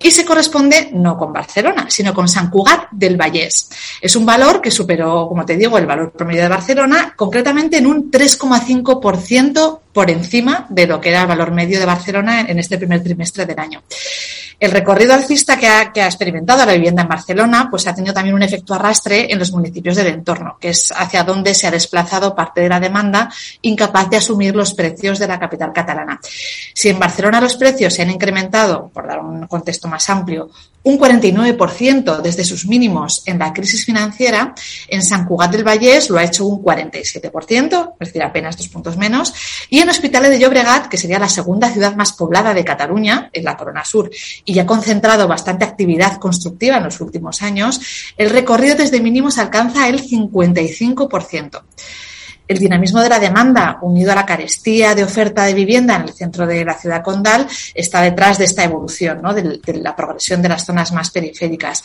Y 0.00 0.10
se 0.10 0.24
corresponde 0.24 0.90
no 0.92 1.16
con 1.16 1.32
Barcelona, 1.32 1.86
sino 1.88 2.14
con 2.14 2.28
San 2.28 2.50
Cugat 2.50 2.90
del 2.90 3.16
Vallés. 3.16 3.70
Es 4.00 4.14
un 4.14 4.24
valor 4.24 4.60
que 4.60 4.70
superó, 4.70 5.26
como 5.28 5.44
te 5.44 5.56
digo, 5.56 5.76
el 5.78 5.86
valor 5.86 6.12
promedio 6.12 6.42
de 6.42 6.48
Barcelona, 6.48 7.14
concretamente 7.16 7.78
en 7.78 7.86
un 7.86 8.10
3,5% 8.10 9.80
por 9.92 10.10
encima 10.10 10.66
de 10.68 10.86
lo 10.86 11.00
que 11.00 11.10
era 11.10 11.22
el 11.22 11.26
valor 11.26 11.50
medio 11.50 11.78
de 11.78 11.86
Barcelona 11.86 12.42
en 12.42 12.58
este 12.58 12.78
primer 12.78 13.02
trimestre 13.02 13.46
del 13.46 13.58
año. 13.58 13.82
El 14.60 14.72
recorrido 14.72 15.14
alcista 15.14 15.56
que 15.56 15.68
ha, 15.68 15.92
que 15.92 16.02
ha, 16.02 16.06
experimentado 16.06 16.66
la 16.66 16.72
vivienda 16.72 17.02
en 17.02 17.08
Barcelona, 17.08 17.68
pues 17.70 17.86
ha 17.86 17.94
tenido 17.94 18.12
también 18.12 18.34
un 18.34 18.42
efecto 18.42 18.74
arrastre 18.74 19.32
en 19.32 19.38
los 19.38 19.52
municipios 19.52 19.94
del 19.94 20.08
entorno, 20.08 20.58
que 20.60 20.70
es 20.70 20.90
hacia 20.90 21.22
donde 21.22 21.54
se 21.54 21.68
ha 21.68 21.70
desplazado 21.70 22.34
parte 22.34 22.62
de 22.62 22.68
la 22.68 22.80
demanda, 22.80 23.30
incapaz 23.62 24.10
de 24.10 24.16
asumir 24.16 24.56
los 24.56 24.74
precios 24.74 25.20
de 25.20 25.28
la 25.28 25.38
capital 25.38 25.72
catalana. 25.72 26.18
Si 26.74 26.88
en 26.88 26.98
Barcelona 26.98 27.40
los 27.40 27.54
precios 27.54 27.94
se 27.94 28.02
han 28.02 28.10
incrementado, 28.10 28.90
por 28.92 29.06
dar 29.06 29.20
un 29.20 29.46
contexto 29.46 29.86
más 29.86 30.10
amplio, 30.10 30.50
un 30.82 30.98
49% 30.98 32.20
desde 32.22 32.44
sus 32.44 32.66
mínimos 32.66 33.22
en 33.26 33.38
la 33.38 33.52
crisis 33.52 33.84
financiera, 33.84 34.54
en 34.88 35.02
San 35.02 35.26
Cugat 35.26 35.50
del 35.50 35.66
Vallés 35.66 36.08
lo 36.10 36.18
ha 36.18 36.24
hecho 36.24 36.46
un 36.46 36.62
47%, 36.62 37.94
es 38.00 38.08
decir, 38.08 38.22
apenas 38.22 38.56
dos 38.56 38.68
puntos 38.68 38.96
menos, 38.96 39.32
y 39.68 39.80
en 39.80 39.88
Hospitalet 39.88 40.30
de 40.30 40.38
Llobregat, 40.38 40.88
que 40.88 40.96
sería 40.96 41.18
la 41.18 41.28
segunda 41.28 41.70
ciudad 41.70 41.94
más 41.96 42.12
poblada 42.12 42.54
de 42.54 42.64
Cataluña, 42.64 43.30
en 43.32 43.44
la 43.44 43.56
Corona 43.56 43.84
Sur, 43.84 44.10
y 44.44 44.58
ha 44.58 44.66
concentrado 44.66 45.28
bastante 45.28 45.64
actividad 45.64 46.18
constructiva 46.18 46.78
en 46.78 46.84
los 46.84 47.00
últimos 47.00 47.42
años, 47.42 47.80
el 48.16 48.30
recorrido 48.30 48.76
desde 48.76 49.00
mínimos 49.00 49.38
alcanza 49.38 49.88
el 49.88 50.02
55% 50.02 51.62
el 52.48 52.58
dinamismo 52.58 53.02
de 53.02 53.10
la 53.10 53.18
demanda, 53.18 53.78
unido 53.82 54.12
a 54.12 54.14
la 54.14 54.26
carestía 54.26 54.94
de 54.94 55.04
oferta 55.04 55.44
de 55.44 55.54
vivienda 55.54 55.96
en 55.96 56.02
el 56.02 56.14
centro 56.14 56.46
de 56.46 56.64
la 56.64 56.74
ciudad 56.74 57.02
condal, 57.02 57.46
está 57.74 58.00
detrás 58.00 58.38
de 58.38 58.46
esta 58.46 58.64
evolución, 58.64 59.20
¿no? 59.22 59.34
de, 59.34 59.60
de, 59.62 59.74
la 59.74 59.94
progresión 59.94 60.40
de 60.40 60.48
las 60.48 60.64
zonas 60.64 60.92
más 60.92 61.10
periféricas. 61.10 61.84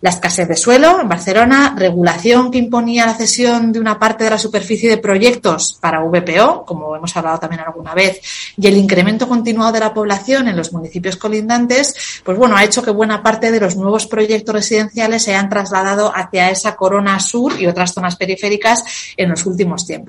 La 0.00 0.10
escasez 0.10 0.48
de 0.48 0.56
suelo 0.56 1.00
en 1.00 1.08
Barcelona, 1.08 1.74
regulación 1.78 2.50
que 2.50 2.58
imponía 2.58 3.06
la 3.06 3.14
cesión 3.14 3.72
de 3.72 3.78
una 3.78 3.98
parte 3.98 4.24
de 4.24 4.30
la 4.30 4.38
superficie 4.38 4.90
de 4.90 4.98
proyectos 4.98 5.78
para 5.80 6.00
VPO, 6.00 6.64
como 6.66 6.96
hemos 6.96 7.16
hablado 7.16 7.38
también 7.38 7.62
alguna 7.62 7.94
vez, 7.94 8.20
y 8.56 8.66
el 8.66 8.76
incremento 8.76 9.28
continuado 9.28 9.72
de 9.72 9.80
la 9.80 9.94
población 9.94 10.48
en 10.48 10.56
los 10.56 10.72
municipios 10.72 11.16
colindantes, 11.16 12.22
pues 12.24 12.36
bueno, 12.36 12.56
ha 12.56 12.64
hecho 12.64 12.82
que 12.82 12.90
buena 12.90 13.22
parte 13.22 13.52
de 13.52 13.60
los 13.60 13.76
nuevos 13.76 14.06
proyectos 14.06 14.54
residenciales 14.54 15.22
se 15.22 15.34
hayan 15.34 15.48
trasladado 15.48 16.12
hacia 16.14 16.50
esa 16.50 16.74
corona 16.74 17.20
sur 17.20 17.60
y 17.60 17.66
otras 17.66 17.92
zonas 17.92 18.16
periféricas 18.16 18.82
en 19.16 19.30
los 19.30 19.46
últimos 19.46 19.86
tiempos. 19.86 19.99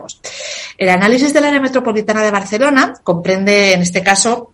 El 0.77 0.89
análisis 0.89 1.33
del 1.33 1.45
área 1.45 1.59
metropolitana 1.59 2.23
de 2.23 2.31
Barcelona 2.31 2.93
comprende, 3.03 3.73
en 3.73 3.81
este 3.81 4.03
caso, 4.03 4.51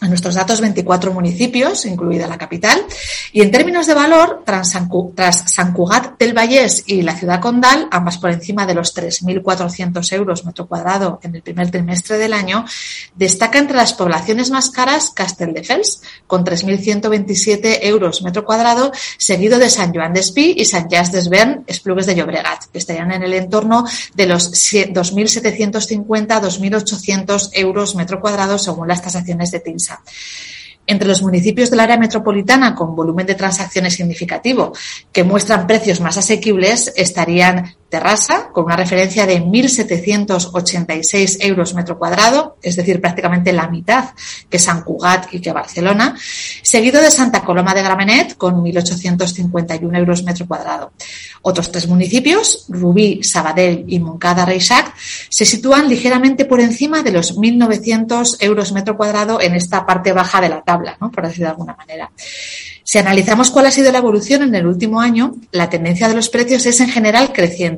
en 0.00 0.08
nuestros 0.08 0.34
datos 0.34 0.60
24 0.60 1.12
municipios, 1.12 1.86
incluida 1.86 2.26
la 2.26 2.36
capital, 2.38 2.84
y 3.32 3.42
en 3.42 3.50
términos 3.50 3.86
de 3.86 3.94
valor, 3.94 4.42
tras 4.44 4.70
San 4.70 4.88
Cugat 4.88 6.18
del 6.18 6.34
Vallés 6.34 6.84
y 6.86 7.02
la 7.02 7.16
ciudad 7.16 7.40
condal, 7.40 7.88
ambas 7.90 8.18
por 8.18 8.30
encima 8.30 8.64
de 8.66 8.74
los 8.74 8.94
3.400 8.94 10.12
euros 10.12 10.44
metro 10.44 10.68
cuadrado 10.68 11.18
en 11.22 11.34
el 11.34 11.42
primer 11.42 11.70
trimestre 11.70 12.18
del 12.18 12.32
año, 12.32 12.64
destaca 13.16 13.58
entre 13.58 13.76
las 13.76 13.94
poblaciones 13.94 14.50
más 14.50 14.70
caras 14.70 15.10
Castelldefels, 15.10 16.02
con 16.26 16.44
3.127 16.44 17.80
euros 17.82 18.22
metro 18.22 18.44
cuadrado, 18.44 18.92
seguido 19.18 19.58
de 19.58 19.70
San 19.70 19.92
Joan 19.92 20.12
d'Espí 20.12 20.54
y 20.56 20.64
San 20.64 20.88
Jas 20.88 21.10
d'Esvern, 21.12 21.64
Esplugues 21.66 22.06
de 22.06 22.14
Llobregat, 22.14 22.66
que 22.72 22.78
estarían 22.78 23.10
en 23.12 23.24
el 23.24 23.34
entorno 23.34 23.84
de 24.14 24.26
los 24.26 24.52
2.750-2.800 24.52 27.50
euros 27.52 27.96
metro 27.96 28.20
cuadrado 28.20 28.58
según 28.58 28.88
las 28.88 29.02
tasaciones 29.02 29.50
de 29.50 29.60
TINSA. 29.60 29.87
Entre 30.86 31.08
los 31.08 31.22
municipios 31.22 31.70
del 31.70 31.80
área 31.80 31.98
metropolitana 31.98 32.74
con 32.74 32.96
volumen 32.96 33.26
de 33.26 33.34
transacciones 33.34 33.94
significativo 33.94 34.72
que 35.12 35.24
muestran 35.24 35.66
precios 35.66 36.00
más 36.00 36.16
asequibles 36.16 36.92
estarían 36.96 37.74
Terrassa, 37.88 38.50
con 38.52 38.66
una 38.66 38.76
referencia 38.76 39.24
de 39.24 39.42
1.786 39.42 41.38
euros 41.40 41.74
metro 41.74 41.98
cuadrado, 41.98 42.56
es 42.62 42.76
decir, 42.76 43.00
prácticamente 43.00 43.52
la 43.52 43.68
mitad 43.68 44.10
que 44.50 44.58
San 44.58 44.82
Cugat 44.82 45.32
y 45.32 45.40
que 45.40 45.52
Barcelona, 45.52 46.14
seguido 46.62 47.00
de 47.00 47.10
Santa 47.10 47.42
Coloma 47.42 47.72
de 47.74 47.82
Gramenet, 47.82 48.36
con 48.36 48.62
1.851 48.62 49.96
euros 49.96 50.22
metro 50.22 50.46
cuadrado. 50.46 50.92
Otros 51.42 51.72
tres 51.72 51.88
municipios, 51.88 52.66
Rubí, 52.68 53.22
Sabadell 53.22 53.84
y 53.88 53.98
Moncada 54.00 54.44
Reixac, 54.44 54.94
se 55.30 55.44
sitúan 55.46 55.88
ligeramente 55.88 56.44
por 56.44 56.60
encima 56.60 57.02
de 57.02 57.12
los 57.12 57.38
1.900 57.38 58.36
euros 58.40 58.72
metro 58.72 58.96
cuadrado 58.96 59.40
en 59.40 59.54
esta 59.54 59.86
parte 59.86 60.12
baja 60.12 60.40
de 60.40 60.50
la 60.50 60.62
tabla, 60.62 60.98
por 60.98 61.26
decirlo 61.26 61.46
de 61.46 61.50
alguna 61.50 61.74
manera. 61.74 62.10
Si 62.90 62.96
analizamos 62.96 63.50
cuál 63.50 63.66
ha 63.66 63.70
sido 63.70 63.92
la 63.92 63.98
evolución 63.98 64.42
en 64.42 64.54
el 64.54 64.66
último 64.66 65.02
año, 65.02 65.34
la 65.52 65.68
tendencia 65.68 66.08
de 66.08 66.14
los 66.14 66.30
precios 66.30 66.64
es 66.64 66.80
en 66.80 66.88
general 66.88 67.34
creciente, 67.34 67.77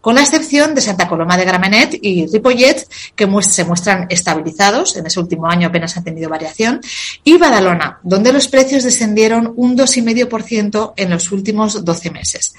con 0.00 0.14
la 0.14 0.22
excepción 0.22 0.74
de 0.74 0.80
Santa 0.80 1.08
Coloma 1.08 1.36
de 1.36 1.44
Gramenet 1.44 1.98
y 2.00 2.26
Ripollet, 2.26 2.86
que 3.14 3.28
se 3.42 3.64
muestran 3.64 4.06
estabilizados, 4.08 4.96
en 4.96 5.06
ese 5.06 5.20
último 5.20 5.46
año 5.46 5.68
apenas 5.68 5.96
han 5.96 6.04
tenido 6.04 6.28
variación, 6.28 6.80
y 7.24 7.36
Badalona, 7.36 8.00
donde 8.02 8.32
los 8.32 8.48
precios 8.48 8.84
descendieron 8.84 9.52
un 9.56 9.76
2,5% 9.76 10.94
en 10.96 11.10
los 11.10 11.32
últimos 11.32 11.84
12 11.84 12.10
meses. 12.10 12.54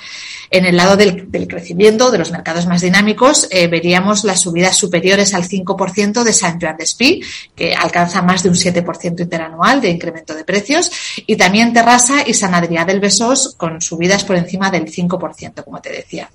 En 0.49 0.65
el 0.65 0.75
lado 0.75 0.97
del, 0.97 1.29
crecimiento 1.47 2.11
de 2.11 2.17
los 2.17 2.31
mercados 2.31 2.67
más 2.67 2.81
dinámicos, 2.81 3.47
eh, 3.51 3.67
veríamos 3.67 4.25
las 4.25 4.41
subidas 4.41 4.75
superiores 4.75 5.33
al 5.33 5.43
5% 5.43 6.23
de 6.23 6.33
San 6.33 6.59
Joan 6.59 6.75
d'Espí, 6.77 7.21
que 7.55 7.73
alcanza 7.73 8.21
más 8.21 8.43
de 8.43 8.49
un 8.49 8.55
7% 8.55 9.21
interanual 9.21 9.79
de 9.79 9.89
incremento 9.89 10.35
de 10.35 10.43
precios, 10.43 10.91
y 11.25 11.37
también 11.37 11.73
Terrassa 11.73 12.27
y 12.27 12.33
San 12.33 12.53
Adrià 12.53 12.85
del 12.85 12.99
Besós 12.99 13.55
con 13.55 13.81
subidas 13.81 14.25
por 14.25 14.35
encima 14.35 14.69
del 14.69 14.91
5%, 14.91 15.63
como 15.63 15.81
te 15.81 15.91
decía. 15.91 16.29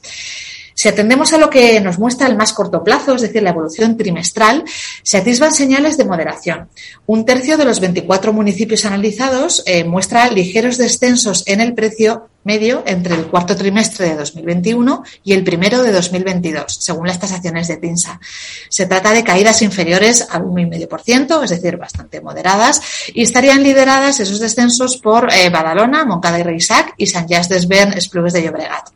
Si 0.76 0.88
atendemos 0.88 1.32
a 1.32 1.38
lo 1.38 1.48
que 1.48 1.80
nos 1.80 1.98
muestra 1.98 2.26
el 2.26 2.36
más 2.36 2.52
corto 2.52 2.84
plazo, 2.84 3.14
es 3.14 3.22
decir, 3.22 3.42
la 3.42 3.48
evolución 3.48 3.96
trimestral, 3.96 4.62
se 5.02 5.16
atisban 5.16 5.52
señales 5.52 5.96
de 5.96 6.04
moderación. 6.04 6.68
Un 7.06 7.24
tercio 7.24 7.56
de 7.56 7.64
los 7.64 7.80
24 7.80 8.34
municipios 8.34 8.84
analizados 8.84 9.62
eh, 9.64 9.84
muestra 9.84 10.30
ligeros 10.30 10.76
descensos 10.76 11.44
en 11.46 11.62
el 11.62 11.72
precio 11.72 12.28
medio 12.46 12.84
entre 12.86 13.14
el 13.16 13.26
cuarto 13.26 13.56
trimestre 13.56 14.08
de 14.08 14.16
2021 14.16 15.02
y 15.24 15.34
el 15.34 15.44
primero 15.44 15.82
de 15.82 15.92
2022, 15.92 16.78
según 16.80 17.08
las 17.08 17.18
tasaciones 17.18 17.68
de 17.68 17.76
TINSA. 17.76 18.20
Se 18.68 18.86
trata 18.86 19.12
de 19.12 19.24
caídas 19.24 19.60
inferiores 19.62 20.26
al 20.30 20.44
1,5%, 20.44 21.42
es 21.44 21.50
decir, 21.50 21.76
bastante 21.76 22.20
moderadas, 22.20 22.80
y 23.12 23.22
estarían 23.22 23.62
lideradas 23.62 24.20
esos 24.20 24.40
descensos 24.40 24.96
por 24.96 25.32
eh, 25.32 25.50
Badalona, 25.50 26.04
Moncada 26.04 26.38
y 26.38 26.44
Reisac 26.44 26.94
y 26.96 27.08
San 27.08 27.28
Jas 27.28 27.48
d'Esvern, 27.48 27.92
Esplugues 27.92 28.32
de 28.32 28.44
Llobregat. 28.44 28.88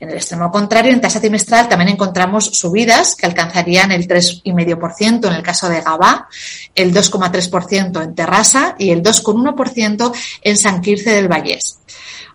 En 0.00 0.10
el 0.10 0.16
extremo 0.16 0.50
contrario, 0.50 0.92
en 0.92 1.00
tasa 1.00 1.20
trimestral 1.20 1.68
también 1.68 1.90
encontramos 1.90 2.46
subidas 2.46 3.14
que 3.14 3.26
alcanzarían 3.26 3.92
el 3.92 4.08
3,5% 4.08 5.28
en 5.28 5.34
el 5.34 5.42
caso 5.42 5.68
de 5.68 5.80
Gabá, 5.80 6.28
el 6.74 6.92
2,3% 6.92 8.02
en 8.02 8.14
Terrassa 8.14 8.74
y 8.78 8.90
el 8.90 9.02
2,1% 9.02 10.12
en 10.42 10.56
San 10.56 10.80
Quirce 10.80 11.10
del 11.10 11.28
Vallés. 11.28 11.78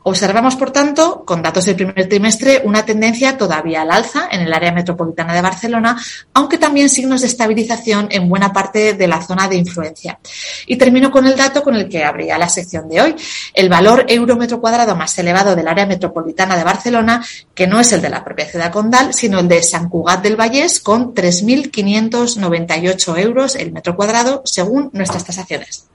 Observamos, 0.10 0.56
por 0.56 0.72
tanto, 0.72 1.24
con 1.24 1.44
datos 1.44 1.66
del 1.66 1.76
primer 1.76 2.10
trimestre, 2.10 2.64
una 2.66 2.84
tendencia 2.84 3.38
todavía 3.38 3.84
al 3.84 3.92
alza 3.92 4.28
en 4.32 4.42
el 4.42 4.52
área 4.52 4.72
metropolitana 4.72 5.36
de 5.36 5.44
Barcelona, 5.44 6.02
aunque 6.34 6.58
también 6.58 6.90
signos 6.90 7.22
de 7.22 7.28
estabilización 7.28 8.08
en 8.10 8.28
buena 8.28 8.52
parte 8.52 8.96
de 8.96 9.08
la 9.08 9.22
zona 9.22 9.48
de 9.48 9.58
influencia. 9.58 10.18
Y 10.66 10.78
termino 10.78 11.12
con 11.12 11.28
el 11.28 11.36
dato 11.36 11.62
con 11.62 11.76
el 11.76 11.88
que 11.88 12.04
abría 12.04 12.40
la 12.40 12.50
sección 12.50 12.90
de 12.90 13.02
hoy. 13.02 13.16
El 13.54 13.70
valor 13.70 14.06
euro 14.08 14.36
metro 14.36 14.60
cuadrado 14.60 14.96
más 14.96 15.16
elevado 15.20 15.56
del 15.56 15.68
área 15.68 15.86
metropolitana 15.86 16.58
de 16.58 16.64
Barcelona, 16.64 17.24
que 17.54 17.68
no 17.68 17.80
es 17.80 17.92
el 17.92 18.02
de 18.02 18.10
la 18.10 18.24
propia 18.24 18.48
ciudad 18.48 18.72
condal, 18.72 19.14
sino 19.14 19.38
el 19.38 19.48
de 19.48 19.62
San 19.62 19.90
Cugat 19.90 20.24
del 20.24 20.38
Vallés, 20.38 20.80
con 20.80 21.14
3.598 21.14 23.20
euros 23.20 23.56
el 23.56 23.72
metro 23.72 23.96
cuadrado, 23.96 24.42
según 24.44 24.90
nuestras 24.92 25.24
tasaciones. 25.24 25.86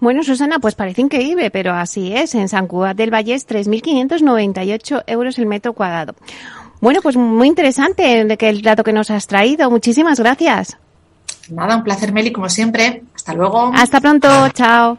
Bueno, 0.00 0.22
Susana, 0.22 0.58
pues 0.58 0.74
parece 0.74 1.02
increíble, 1.02 1.50
pero 1.50 1.72
así 1.72 2.14
es. 2.14 2.34
En 2.34 2.48
San 2.48 2.66
Cugat 2.66 2.96
del 2.96 3.12
Vallés, 3.12 3.48
3.598 3.48 5.04
euros 5.06 5.38
el 5.38 5.46
metro 5.46 5.72
cuadrado. 5.72 6.14
Bueno, 6.80 7.00
pues 7.02 7.16
muy 7.16 7.48
interesante 7.48 8.20
el 8.20 8.62
dato 8.62 8.84
que 8.84 8.92
nos 8.92 9.10
has 9.10 9.26
traído. 9.26 9.70
Muchísimas 9.70 10.20
gracias. 10.20 10.76
Nada, 11.48 11.76
un 11.76 11.84
placer, 11.84 12.12
Meli, 12.12 12.32
como 12.32 12.48
siempre. 12.48 13.02
Hasta 13.14 13.32
luego. 13.32 13.70
Hasta 13.74 14.00
pronto. 14.00 14.28
Chao. 14.50 14.98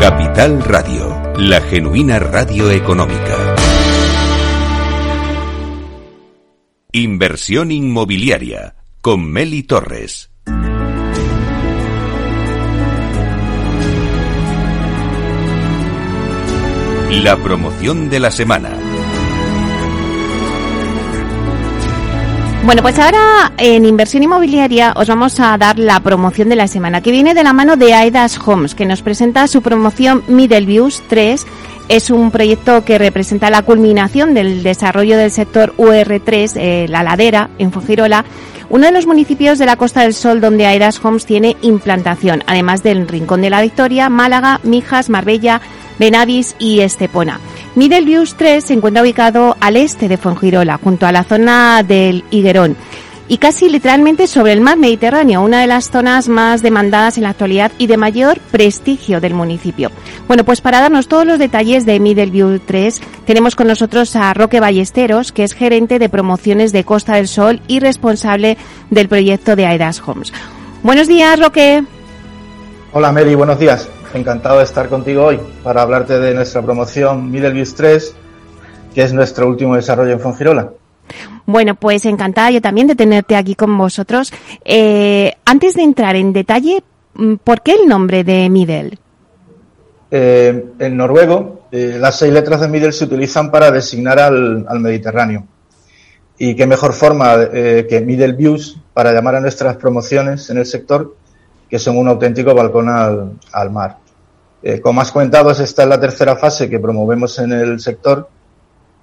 Capital 0.00 0.62
Radio, 0.64 1.34
la 1.36 1.60
genuina 1.60 2.18
radio 2.18 2.70
económica. 2.70 3.54
Inversión 6.90 7.70
inmobiliaria 7.70 8.76
con 9.02 9.30
Meli 9.30 9.62
Torres. 9.62 10.30
La 17.10 17.36
promoción 17.36 18.08
de 18.08 18.20
la 18.20 18.30
semana. 18.30 18.99
Bueno, 22.62 22.82
pues 22.82 22.98
ahora 22.98 23.52
en 23.56 23.86
inversión 23.86 24.22
inmobiliaria 24.22 24.92
os 24.94 25.08
vamos 25.08 25.40
a 25.40 25.56
dar 25.56 25.78
la 25.78 25.98
promoción 26.00 26.50
de 26.50 26.56
la 26.56 26.68
semana, 26.68 27.00
que 27.00 27.10
viene 27.10 27.32
de 27.32 27.42
la 27.42 27.54
mano 27.54 27.76
de 27.76 27.94
Aidas 27.94 28.38
Homes, 28.46 28.74
que 28.74 28.84
nos 28.84 29.00
presenta 29.00 29.48
su 29.48 29.62
promoción 29.62 30.22
Middle 30.28 30.66
Views 30.66 31.02
3. 31.08 31.46
Es 31.88 32.10
un 32.10 32.30
proyecto 32.30 32.84
que 32.84 32.98
representa 32.98 33.50
la 33.50 33.62
culminación 33.62 34.34
del 34.34 34.62
desarrollo 34.62 35.16
del 35.16 35.30
sector 35.30 35.74
UR3, 35.78 36.52
eh, 36.56 36.86
la 36.88 37.02
ladera, 37.02 37.50
en 37.58 37.72
Fujirola, 37.72 38.24
uno 38.70 38.86
de 38.86 38.92
los 38.92 39.06
municipios 39.06 39.58
de 39.58 39.66
la 39.66 39.76
Costa 39.76 40.02
del 40.02 40.14
Sol 40.14 40.40
donde 40.40 40.64
Aidas 40.64 41.04
Homes 41.04 41.26
tiene 41.26 41.56
implantación, 41.60 42.42
además 42.46 42.82
del 42.82 43.08
Rincón 43.08 43.42
de 43.42 43.50
la 43.50 43.60
Victoria, 43.60 44.08
Málaga, 44.08 44.60
Mijas, 44.62 45.10
Marbella, 45.10 45.60
Benavis 45.98 46.54
y 46.58 46.80
Estepona. 46.80 47.40
Middle 47.74 48.02
Views 48.02 48.36
3 48.36 48.64
se 48.64 48.72
encuentra 48.72 49.02
ubicado 49.02 49.56
al 49.60 49.76
este 49.76 50.08
de 50.08 50.16
Fuengirola, 50.16 50.78
junto 50.82 51.04
a 51.06 51.12
la 51.12 51.24
zona 51.24 51.82
del 51.82 52.24
Higuerón 52.30 52.76
y 53.30 53.38
casi 53.38 53.68
literalmente 53.68 54.26
sobre 54.26 54.52
el 54.52 54.60
mar 54.60 54.76
Mediterráneo, 54.76 55.40
una 55.40 55.60
de 55.60 55.68
las 55.68 55.88
zonas 55.88 56.28
más 56.28 56.62
demandadas 56.62 57.16
en 57.16 57.22
la 57.22 57.28
actualidad 57.28 57.70
y 57.78 57.86
de 57.86 57.96
mayor 57.96 58.40
prestigio 58.50 59.20
del 59.20 59.34
municipio. 59.34 59.92
Bueno, 60.26 60.44
pues 60.44 60.60
para 60.60 60.80
darnos 60.80 61.06
todos 61.06 61.24
los 61.24 61.38
detalles 61.38 61.86
de 61.86 62.00
Middleview 62.00 62.58
3, 62.58 63.00
tenemos 63.26 63.54
con 63.54 63.68
nosotros 63.68 64.16
a 64.16 64.34
Roque 64.34 64.58
Ballesteros, 64.58 65.30
que 65.30 65.44
es 65.44 65.54
gerente 65.54 66.00
de 66.00 66.08
promociones 66.08 66.72
de 66.72 66.82
Costa 66.82 67.14
del 67.14 67.28
Sol 67.28 67.62
y 67.68 67.78
responsable 67.78 68.56
del 68.90 69.08
proyecto 69.08 69.54
de 69.54 69.64
Aidas 69.64 70.02
Homes. 70.04 70.32
Buenos 70.82 71.06
días, 71.06 71.38
Roque. 71.38 71.84
Hola, 72.92 73.12
Mary, 73.12 73.36
buenos 73.36 73.60
días. 73.60 73.88
Encantado 74.12 74.58
de 74.58 74.64
estar 74.64 74.88
contigo 74.88 75.26
hoy 75.26 75.38
para 75.62 75.82
hablarte 75.82 76.18
de 76.18 76.34
nuestra 76.34 76.62
promoción 76.62 77.30
Middleview 77.30 77.64
3, 77.76 78.12
que 78.92 79.02
es 79.02 79.12
nuestro 79.12 79.46
último 79.46 79.76
desarrollo 79.76 80.14
en 80.14 80.18
Fongirola. 80.18 80.72
Bueno, 81.46 81.74
pues 81.74 82.04
encantada 82.06 82.50
yo 82.50 82.60
también 82.60 82.86
de 82.86 82.94
tenerte 82.94 83.34
aquí 83.34 83.54
con 83.54 83.76
vosotros. 83.76 84.32
Eh, 84.64 85.34
antes 85.44 85.74
de 85.74 85.82
entrar 85.82 86.14
en 86.14 86.32
detalle, 86.32 86.82
mm, 87.14 87.34
¿por 87.42 87.62
qué 87.62 87.72
el 87.72 87.88
nombre 87.88 88.22
de 88.22 88.48
Middle? 88.48 88.98
Eh, 90.12 90.64
en 90.78 90.96
noruego, 90.96 91.66
eh, 91.72 91.96
las 92.00 92.18
seis 92.18 92.32
letras 92.32 92.60
de 92.60 92.68
Middle 92.68 92.92
se 92.92 93.04
utilizan 93.04 93.50
para 93.50 93.70
designar 93.70 94.18
al, 94.20 94.64
Mediterráneo. 94.80 95.46
Y 96.38 96.54
qué 96.54 96.66
mejor 96.66 96.92
forma 96.94 97.50
que 97.50 98.02
Middle 98.06 98.32
Views 98.32 98.78
para 98.94 99.12
llamar 99.12 99.34
a 99.34 99.40
nuestras 99.40 99.76
promociones 99.76 100.48
en 100.48 100.56
el 100.56 100.64
sector, 100.64 101.16
que 101.68 101.78
son 101.78 101.98
un 101.98 102.08
auténtico 102.08 102.54
balcón 102.54 102.88
al, 102.88 103.70
mar. 103.70 103.98
como 104.82 105.02
has 105.02 105.12
comentado, 105.12 105.50
esta 105.50 105.82
es 105.82 105.88
la 105.88 106.00
tercera 106.00 106.36
fase 106.36 106.70
que 106.70 106.78
promovemos 106.78 107.38
en 107.40 107.52
el 107.52 107.78
sector 107.78 108.30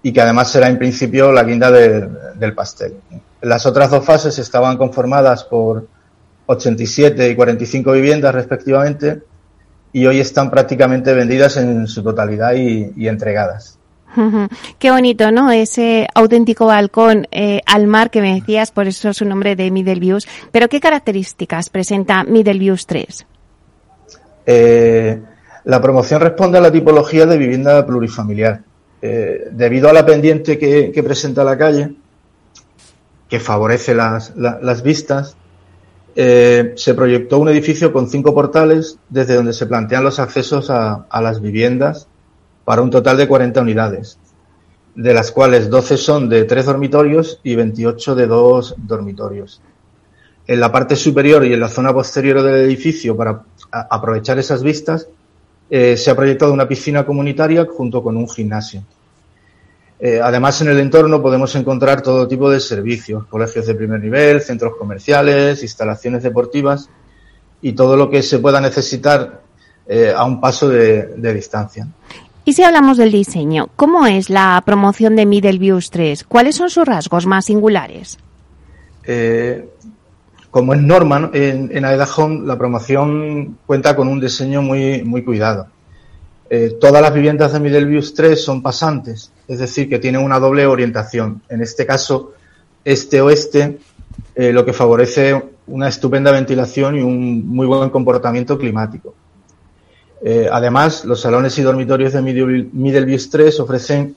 y 0.03 0.13
que 0.13 0.21
además 0.21 0.51
será 0.51 0.67
en 0.69 0.77
principio 0.77 1.31
la 1.31 1.43
guinda 1.43 1.71
del 1.71 2.53
pastel. 2.53 2.95
Las 3.41 3.65
otras 3.65 3.89
dos 3.91 4.05
fases 4.05 4.37
estaban 4.39 4.77
conformadas 4.77 5.43
por 5.43 5.87
87 6.47 7.29
y 7.29 7.35
45 7.35 7.91
viviendas 7.91 8.33
respectivamente 8.33 9.21
y 9.93 10.05
hoy 10.05 10.19
están 10.19 10.49
prácticamente 10.49 11.13
vendidas 11.13 11.57
en 11.57 11.87
su 11.87 12.03
totalidad 12.03 12.53
y, 12.53 13.07
entregadas. 13.07 13.77
Qué 14.79 14.89
bonito, 14.89 15.31
¿no? 15.31 15.51
Ese 15.51 16.07
auténtico 16.15 16.65
balcón 16.65 17.27
eh, 17.31 17.61
al 17.65 17.87
mar 17.87 18.09
que 18.09 18.21
me 18.21 18.33
decías, 18.35 18.71
por 18.71 18.87
eso 18.87 19.13
su 19.13 19.25
nombre 19.25 19.55
de 19.55 19.69
Middle 19.69 19.99
Views. 19.99 20.27
Pero 20.51 20.69
¿qué 20.69 20.79
características 20.79 21.69
presenta 21.69 22.23
Middle 22.23 22.57
Views 22.57 22.87
3? 22.87 23.27
Eh, 24.45 25.21
la 25.65 25.81
promoción 25.81 26.21
responde 26.21 26.57
a 26.57 26.61
la 26.61 26.71
tipología 26.71 27.25
de 27.25 27.37
vivienda 27.37 27.85
plurifamiliar. 27.85 28.61
Eh, 29.01 29.49
debido 29.51 29.89
a 29.89 29.93
la 29.93 30.05
pendiente 30.05 30.57
que, 30.57 31.03
presenta 31.03 31.43
la 31.43 31.57
calle, 31.57 31.93
que 33.29 33.39
favorece 33.39 33.93
las, 33.93 34.83
vistas, 34.83 35.35
eh, 36.15 36.73
se 36.75 36.93
proyectó 36.95 37.37
un 37.37 37.49
edificio 37.49 37.93
con 37.93 38.09
cinco 38.09 38.33
portales 38.33 38.97
desde 39.09 39.35
donde 39.35 39.53
se 39.53 39.67
plantean 39.67 40.03
los 40.03 40.19
accesos 40.19 40.69
a, 40.71 41.05
las 41.21 41.41
viviendas 41.41 42.07
para 42.65 42.81
un 42.81 42.89
total 42.89 43.17
de 43.17 43.27
40 43.27 43.61
unidades, 43.61 44.17
de 44.95 45.13
las 45.13 45.31
cuales 45.31 45.69
12 45.69 45.97
son 45.97 46.27
de 46.27 46.45
tres 46.45 46.65
dormitorios 46.65 47.39
y 47.43 47.55
28 47.55 48.15
de 48.15 48.27
dos 48.27 48.75
dormitorios. 48.77 49.61
En 50.47 50.59
la 50.59 50.71
parte 50.71 50.95
superior 50.95 51.45
y 51.45 51.53
en 51.53 51.59
la 51.59 51.69
zona 51.69 51.93
posterior 51.93 52.41
del 52.41 52.55
edificio, 52.55 53.15
para 53.15 53.43
aprovechar 53.69 54.39
esas 54.39 54.63
vistas, 54.63 55.07
eh, 55.69 55.97
se 55.97 56.11
ha 56.11 56.15
proyectado 56.15 56.53
una 56.53 56.67
piscina 56.67 57.05
comunitaria 57.05 57.65
junto 57.65 58.01
con 58.01 58.15
un 58.15 58.29
gimnasio. 58.29 58.83
Eh, 59.99 60.19
además, 60.23 60.61
en 60.61 60.69
el 60.69 60.79
entorno 60.79 61.21
podemos 61.21 61.55
encontrar 61.55 62.01
todo 62.01 62.27
tipo 62.27 62.49
de 62.49 62.59
servicios, 62.59 63.25
colegios 63.25 63.65
de 63.65 63.75
primer 63.75 63.99
nivel, 63.99 64.41
centros 64.41 64.73
comerciales, 64.77 65.63
instalaciones 65.63 66.23
deportivas 66.23 66.89
y 67.61 67.73
todo 67.73 67.97
lo 67.97 68.09
que 68.09 68.21
se 68.21 68.39
pueda 68.39 68.61
necesitar 68.61 69.41
eh, 69.87 70.13
a 70.15 70.23
un 70.23 70.39
paso 70.39 70.69
de, 70.69 71.33
distancia. 71.33 71.87
Y 72.45 72.53
si 72.53 72.63
hablamos 72.63 72.97
del 72.97 73.11
diseño, 73.11 73.69
¿cómo 73.75 74.05
es 74.05 74.29
la 74.29 74.61
promoción 74.65 75.15
de 75.15 75.25
Middle 75.25 75.57
Views 75.57 75.89
3? 75.89 76.23
¿Cuáles 76.25 76.55
son 76.55 76.69
sus 76.69 76.85
rasgos 76.85 77.25
más 77.25 77.45
singulares? 77.45 78.19
Como 80.57 80.73
es 80.73 80.81
norma, 80.81 81.29
en, 81.33 81.69
en 81.71 81.85
Aeda 81.85 82.07
Home 82.17 82.47
la 82.47 82.57
promoción 82.57 83.59
cuenta 83.67 83.95
con 83.95 84.07
un 84.07 84.19
diseño 84.19 84.63
muy, 84.63 85.03
muy 85.03 85.23
cuidado. 85.23 85.67
Eh, 86.49 86.77
todas 86.81 86.99
las 86.99 87.13
viviendas 87.13 87.53
de 87.53 87.59
Middleviews 87.59 88.15
3 88.15 88.43
son 88.43 88.63
pasantes, 88.63 89.31
es 89.47 89.59
decir, 89.59 89.87
que 89.87 89.99
tienen 89.99 90.23
una 90.23 90.39
doble 90.39 90.65
orientación. 90.65 91.43
En 91.47 91.61
este 91.61 91.85
caso, 91.85 92.33
este-oeste, 92.83 93.77
eh, 94.33 94.51
lo 94.51 94.65
que 94.65 94.73
favorece 94.73 95.39
una 95.67 95.89
estupenda 95.89 96.31
ventilación 96.31 96.95
y 96.95 97.01
un 97.01 97.47
muy 97.47 97.67
buen 97.67 97.91
comportamiento 97.91 98.57
climático. 98.57 99.13
Eh, 100.23 100.49
además, 100.51 101.05
los 101.05 101.21
salones 101.21 101.55
y 101.59 101.61
dormitorios 101.61 102.13
de 102.13 102.21
Middleviews 102.23 103.29
3 103.29 103.59
ofrecen 103.59 104.15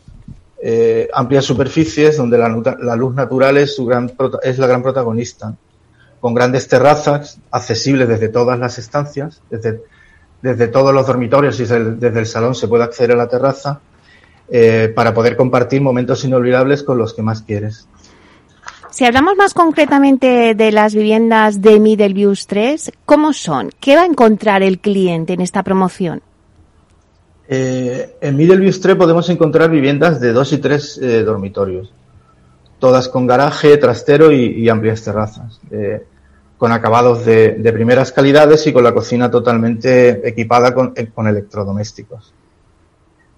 amplias 1.12 1.44
superficies 1.44 2.16
donde 2.16 2.38
la, 2.38 2.96
luz 2.96 3.14
natural 3.14 3.58
es, 3.58 3.76
su 3.76 3.84
gran, 3.84 4.10
es 4.42 4.58
la 4.58 4.66
gran 4.66 4.82
protagonista 4.82 5.54
con 6.20 6.34
grandes 6.34 6.68
terrazas 6.68 7.38
accesibles 7.50 8.08
desde 8.08 8.28
todas 8.28 8.58
las 8.58 8.78
estancias, 8.78 9.42
desde, 9.50 9.80
desde 10.42 10.68
todos 10.68 10.94
los 10.94 11.06
dormitorios 11.06 11.58
y 11.60 11.64
desde 11.64 12.18
el, 12.20 12.26
salón 12.26 12.54
se 12.54 12.68
puede 12.68 12.84
acceder 12.84 13.12
a 13.12 13.16
la 13.16 13.28
terraza 13.28 13.80
eh, 14.50 14.92
para 14.94 15.14
poder 15.14 15.36
compartir 15.36 15.80
momentos 15.80 16.24
inolvidables 16.24 16.82
con 16.82 16.98
los 16.98 17.14
que 17.14 17.22
más 17.22 17.42
quieres. 17.42 17.88
Si 18.90 19.04
hablamos 19.04 19.36
más 19.36 19.54
concretamente 19.54 20.54
de 20.54 20.72
las 20.72 20.94
viviendas 20.94 21.62
de 21.62 21.78
Middle 21.78 22.12
Views 22.12 22.46
3, 22.48 22.92
¿cómo 23.06 23.32
son? 23.32 23.70
¿Qué 23.80 23.94
va 23.94 24.02
a 24.02 24.06
encontrar 24.06 24.62
el 24.62 24.80
cliente 24.80 25.32
en 25.32 25.40
esta 25.40 25.62
promoción? 25.62 26.22
Eh, 27.48 28.16
en 28.20 28.36
Middle 28.36 28.58
Views 28.58 28.80
3 28.80 28.96
podemos 28.96 29.28
encontrar 29.30 29.70
viviendas 29.70 30.20
de 30.20 30.32
dos 30.32 30.52
y 30.52 30.58
tres 30.58 30.98
eh, 30.98 31.22
dormitorios, 31.22 31.92
todas 32.80 33.08
con 33.08 33.28
garaje, 33.28 33.76
trastero 33.76 34.32
y, 34.32 34.68
amplias 34.68 35.04
terrazas 35.04 35.60
con 36.60 36.72
acabados 36.72 37.24
de, 37.24 37.70
primeras 37.72 38.12
calidades 38.12 38.66
y 38.66 38.72
con 38.74 38.84
la 38.84 38.92
cocina 38.92 39.30
totalmente 39.30 40.28
equipada 40.28 40.74
con, 40.74 40.92
eh, 40.94 41.10
electrodomésticos. 41.16 42.34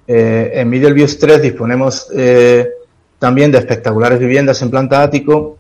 Eh, 0.09 0.51
en 0.55 0.69
Middleviews 0.69 1.17
3 1.21 1.41
disponemos 1.41 2.09
eh, 2.13 2.69
también 3.21 3.53
de 3.53 3.59
espectaculares 3.59 4.19
viviendas 4.19 4.61
en 4.63 4.71
planta 4.71 5.05
ático 5.05 5.57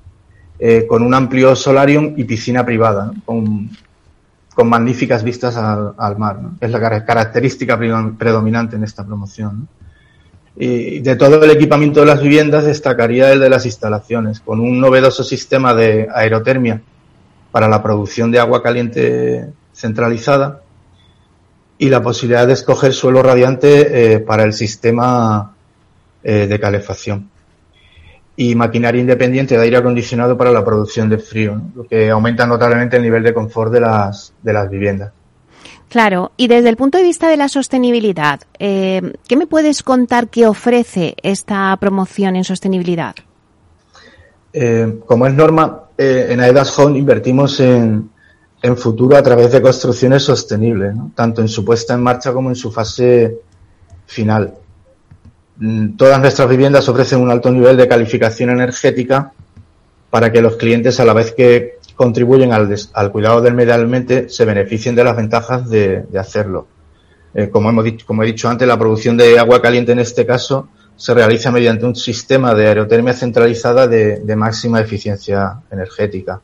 con 0.88 1.03
un 1.03 1.12
amplio 1.12 1.57
solarium 1.57 2.14
y 2.16 2.23
piscina 2.23 2.64
privada, 2.64 3.12
con, 3.25 3.71
magníficas 4.64 5.25
vistas 5.25 5.57
al, 5.57 6.18
mar. 6.18 6.38
Es 6.61 6.71
la 6.71 7.05
característica 7.05 7.77
predominante 7.77 8.77
en 8.77 8.85
esta 8.85 9.05
promoción. 9.05 9.66
Y 10.56 11.00
de 11.00 11.16
todo 11.16 11.42
el 11.42 11.50
equipamiento 11.50 12.00
de 12.00 12.06
las 12.06 12.20
viviendas 12.20 12.64
destacaría 12.64 13.32
el 13.32 13.40
de 13.40 13.48
las 13.48 13.64
instalaciones, 13.64 14.40
con 14.40 14.60
un 14.60 14.80
novedoso 14.80 15.24
sistema 15.24 15.74
de 15.74 16.08
aerotermia 16.14 16.82
para 17.50 17.68
la 17.68 17.82
producción 17.82 18.30
de 18.30 18.38
agua 18.38 18.62
caliente 18.62 19.48
centralizada 19.72 20.62
y 21.78 21.88
la 21.88 22.02
posibilidad 22.02 22.46
de 22.46 22.52
escoger 22.52 22.92
suelo 22.92 23.22
radiante 23.22 24.14
eh, 24.14 24.20
para 24.20 24.44
el 24.44 24.52
sistema 24.52 25.54
eh, 26.22 26.46
de 26.46 26.60
calefacción. 26.60 27.30
Y 28.36 28.54
maquinaria 28.54 29.00
independiente 29.00 29.56
de 29.56 29.62
aire 29.62 29.76
acondicionado 29.76 30.36
para 30.36 30.50
la 30.52 30.64
producción 30.64 31.08
de 31.08 31.18
frío, 31.18 31.60
lo 31.74 31.86
que 31.86 32.10
aumenta 32.10 32.46
notablemente 32.46 32.96
el 32.96 33.02
nivel 33.02 33.22
de 33.22 33.34
confort 33.34 33.72
de 33.72 33.80
las, 33.80 34.32
de 34.42 34.52
las 34.52 34.70
viviendas. 34.70 35.12
Claro, 35.92 36.33
y 36.38 36.48
desde 36.48 36.70
el 36.70 36.78
punto 36.78 36.96
de 36.96 37.05
vista 37.05 37.28
de 37.28 37.37
la 37.37 37.50
sostenibilidad, 37.50 38.40
eh, 38.59 39.12
¿qué 39.28 39.37
me 39.37 39.46
puedes 39.46 39.83
contar 39.83 40.28
que 40.28 40.46
ofrece 40.46 41.14
esta 41.22 41.76
promoción 41.78 42.35
en 42.35 42.44
sostenibilidad? 42.44 43.14
Eh, 44.55 45.00
como 45.05 45.26
es 45.26 45.35
norma, 45.35 45.83
eh, 45.98 46.28
en 46.31 46.40
AEDAS 46.40 46.78
Home 46.78 46.98
invertimos 46.98 47.61
en, 47.61 48.09
futuro 48.76 49.18
a 49.18 49.22
través 49.22 49.52
de 49.52 49.61
construcciones 49.61 50.22
sostenibles, 50.22 50.94
tanto 51.14 51.42
en 51.42 51.48
su 51.48 51.62
puesta 51.62 51.92
en 51.92 52.00
marcha 52.00 52.33
como 52.33 52.48
en 52.48 52.57
su 52.57 52.72
fase 52.72 53.40
final. 54.07 54.55
Mm, 55.59 55.96
todas 55.98 56.18
nuestras 56.20 56.48
viviendas 56.48 56.88
ofrecen 56.88 57.20
un 57.20 57.31
alto 57.31 57.50
nivel 57.50 57.76
de 57.76 57.87
calificación 57.87 58.48
energética 58.48 59.35
para 60.09 60.33
que 60.33 60.40
los 60.40 60.57
clientes, 60.57 60.98
a 61.00 61.05
la 61.05 61.12
vez 61.12 61.33
que 61.33 61.82
contribuyen 61.96 62.52
al, 62.52 62.74
al, 62.92 63.12
cuidado 63.12 63.40
del 63.40 63.55
medio 63.55 63.74
ambiente 63.74 64.28
se 64.28 64.44
beneficien 64.44 64.94
de 64.94 65.05
las 65.05 65.16
ventajas 65.16 65.68
de, 65.68 66.05
hacerlo. 66.18 66.66
Eh, 67.35 67.48
como, 67.48 67.70
hemos 67.70 67.85
dicho, 67.85 68.07
como 68.07 68.22
he 68.22 68.26
dicho 68.26 68.48
antes, 68.48 68.68
la 68.68 68.78
producción 68.78 69.16
de 69.16 69.38
agua 69.38 69.62
caliente 69.62 69.92
en 69.92 69.98
este 69.98 70.26
caso 70.26 70.68
se 70.96 71.14
realiza 71.14 71.50
mediante 71.50 71.85
un 71.87 71.96
sistema 71.96 72.55
de 72.55 72.68
aerotermia 72.68 73.14
centralizada 73.14 73.88
de, 73.88 74.37
máxima 74.37 74.81
eficiencia 74.81 75.61
energética. 75.70 76.40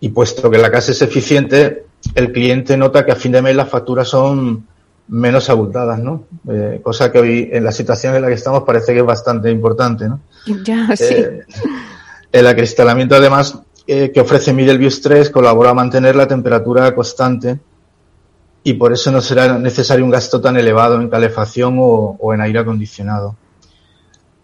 Y 0.00 0.08
puesto 0.10 0.50
que 0.50 0.58
la 0.58 0.70
casa 0.70 0.92
es 0.92 1.02
eficiente, 1.02 1.84
el 2.14 2.32
cliente 2.32 2.76
nota 2.76 3.04
que 3.04 3.12
a 3.12 3.16
fin 3.16 3.32
de 3.32 3.42
mes 3.42 3.56
las 3.56 3.68
facturas 3.68 4.08
son 4.08 4.66
menos 5.08 5.48
abultadas, 5.48 6.00
¿no? 6.00 6.24
Eh, 6.48 6.80
cosa 6.82 7.12
que 7.12 7.18
hoy 7.18 7.48
en 7.52 7.62
la 7.62 7.72
situación 7.72 8.16
en 8.16 8.22
la 8.22 8.28
que 8.28 8.34
estamos 8.34 8.64
parece 8.64 8.92
que 8.92 9.00
es 9.00 9.06
bastante 9.06 9.50
importante, 9.50 10.08
¿no? 10.08 10.20
Ya, 10.64 10.94
sí. 10.96 11.14
Eh, 11.14 11.44
el 12.32 12.46
acristalamiento 12.46 13.14
además 13.14 13.60
eh, 13.86 14.10
que 14.12 14.20
ofrece 14.20 14.52
Middleview 14.52 14.90
3 14.90 15.30
colabora 15.30 15.70
a 15.70 15.74
mantener 15.74 16.16
la 16.16 16.26
temperatura 16.26 16.94
constante 16.94 17.58
y 18.64 18.74
por 18.74 18.92
eso 18.92 19.12
no 19.12 19.20
será 19.20 19.58
necesario 19.58 20.04
un 20.04 20.10
gasto 20.10 20.40
tan 20.40 20.56
elevado 20.56 21.00
en 21.00 21.08
calefacción 21.08 21.76
o, 21.78 22.34
en 22.34 22.40
aire 22.40 22.58
acondicionado. 22.58 23.36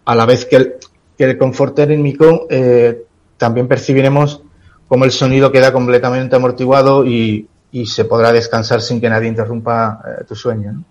A 0.05 0.15
la 0.15 0.25
vez 0.25 0.45
que 0.45 0.77
el, 1.17 1.37
confort 1.37 1.75
térmico, 1.75 2.47
eh, 2.49 3.03
también 3.37 3.67
percibiremos 3.67 4.41
cómo 4.87 5.03
el 5.03 5.11
sonido 5.11 5.51
queda 5.51 5.73
completamente 5.73 6.37
amortiguado 6.37 7.05
y, 7.05 7.47
y 7.73 7.87
se 7.87 8.05
podrá 8.05 8.31
descansar 8.31 8.81
sin 8.81 9.01
que 9.01 9.09
nadie 9.09 9.27
interrumpa 9.27 9.99
eh, 10.05 10.23
tu 10.25 10.35
sueño. 10.35 10.83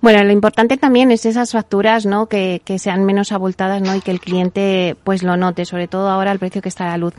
Bueno, 0.00 0.24
lo 0.24 0.32
importante 0.32 0.76
también 0.76 1.10
es 1.10 1.26
esas 1.26 1.52
facturas, 1.52 2.06
¿no? 2.06 2.26
Que, 2.26 2.60
sean 2.78 3.04
menos 3.04 3.32
abultadas, 3.32 3.80
¿no? 3.80 3.94
Y 3.94 4.00
que 4.00 4.10
el 4.10 4.20
cliente, 4.20 4.96
pues, 5.04 5.22
lo 5.22 5.36
note, 5.36 5.64
sobre 5.64 5.88
todo 5.88 6.08
ahora 6.08 6.30
al 6.30 6.38
precio 6.38 6.62
que 6.62 6.68
está 6.68 6.86
la 6.86 6.98
luz. 6.98 7.14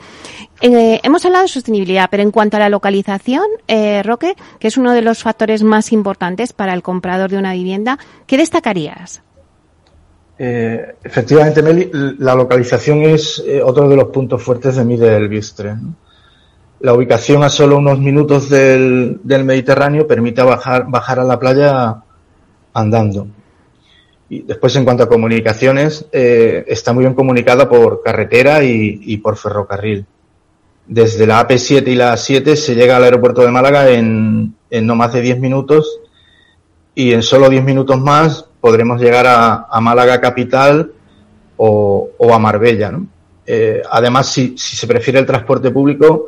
Eh, 0.61 0.99
hemos 1.03 1.25
hablado 1.25 1.43
de 1.43 1.49
sostenibilidad, 1.49 2.07
pero 2.09 2.23
en 2.23 2.31
cuanto 2.31 2.57
a 2.57 2.59
la 2.59 2.69
localización, 2.69 3.45
eh, 3.67 4.03
Roque, 4.03 4.35
que 4.59 4.67
es 4.67 4.77
uno 4.77 4.93
de 4.93 5.01
los 5.01 5.23
factores 5.23 5.63
más 5.63 5.91
importantes 5.91 6.53
para 6.53 6.73
el 6.73 6.83
comprador 6.83 7.29
de 7.31 7.37
una 7.37 7.53
vivienda, 7.53 7.97
¿qué 8.25 8.37
destacarías? 8.37 9.21
Eh, 10.39 10.95
efectivamente, 11.03 11.63
Meli, 11.63 11.89
la 12.19 12.35
localización 12.35 13.01
es 13.03 13.43
otro 13.63 13.89
de 13.89 13.95
los 13.95 14.09
puntos 14.09 14.41
fuertes 14.43 14.75
de 14.75 14.85
mí 14.85 14.97
del 14.97 15.27
Bistre. 15.27 15.75
La 16.79 16.93
ubicación 16.93 17.43
a 17.43 17.49
solo 17.49 17.77
unos 17.77 17.99
minutos 17.99 18.49
del, 18.49 19.19
Mediterráneo 19.23 20.05
permite 20.05 20.43
bajar, 20.43 21.19
a 21.19 21.23
la 21.23 21.39
playa 21.39 22.03
andando. 22.73 23.27
Y 24.29 24.41
después, 24.43 24.75
en 24.75 24.83
cuanto 24.83 25.03
a 25.03 25.09
comunicaciones, 25.09 26.05
eh, 26.11 26.65
está 26.67 26.93
muy 26.93 27.03
bien 27.03 27.15
comunicada 27.15 27.67
por 27.67 28.03
carretera 28.03 28.63
y, 28.63 29.17
por 29.17 29.37
ferrocarril. 29.37 30.05
Desde 30.85 31.25
la 31.25 31.45
AP7 31.47 31.87
y 31.87 31.95
la 31.95 32.13
A7 32.13 32.55
se 32.55 32.75
llega 32.75 32.97
al 32.97 33.03
aeropuerto 33.03 33.41
de 33.41 33.51
Málaga 33.51 33.89
en, 33.89 34.53
no 34.69 34.95
más 34.95 35.13
de 35.13 35.21
10 35.21 35.39
minutos 35.39 35.99
y 36.93 37.11
en 37.11 37.23
solo 37.23 37.49
10 37.49 37.63
minutos 37.63 37.99
más 37.99 38.45
podremos 38.61 39.01
llegar 39.01 39.25
a, 39.27 39.81
Málaga 39.81 40.21
capital 40.21 40.91
o, 41.57 42.11
a 42.31 42.37
Marbella. 42.37 42.93
Eh, 43.45 43.81
además, 43.89 44.31
si, 44.31 44.55
se 44.57 44.85
prefiere 44.85 45.19
el 45.19 45.25
transporte 45.25 45.71
público, 45.71 46.27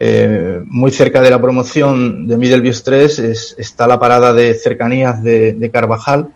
eh, 0.00 0.62
muy 0.66 0.92
cerca 0.92 1.20
de 1.20 1.30
la 1.30 1.40
promoción 1.40 2.26
de 2.28 2.36
Middleview 2.36 2.72
3 2.84 3.56
está 3.58 3.86
la 3.88 3.98
parada 3.98 4.32
de 4.32 4.54
cercanías 4.54 5.22
de, 5.22 5.70
Carvajal 5.72 6.28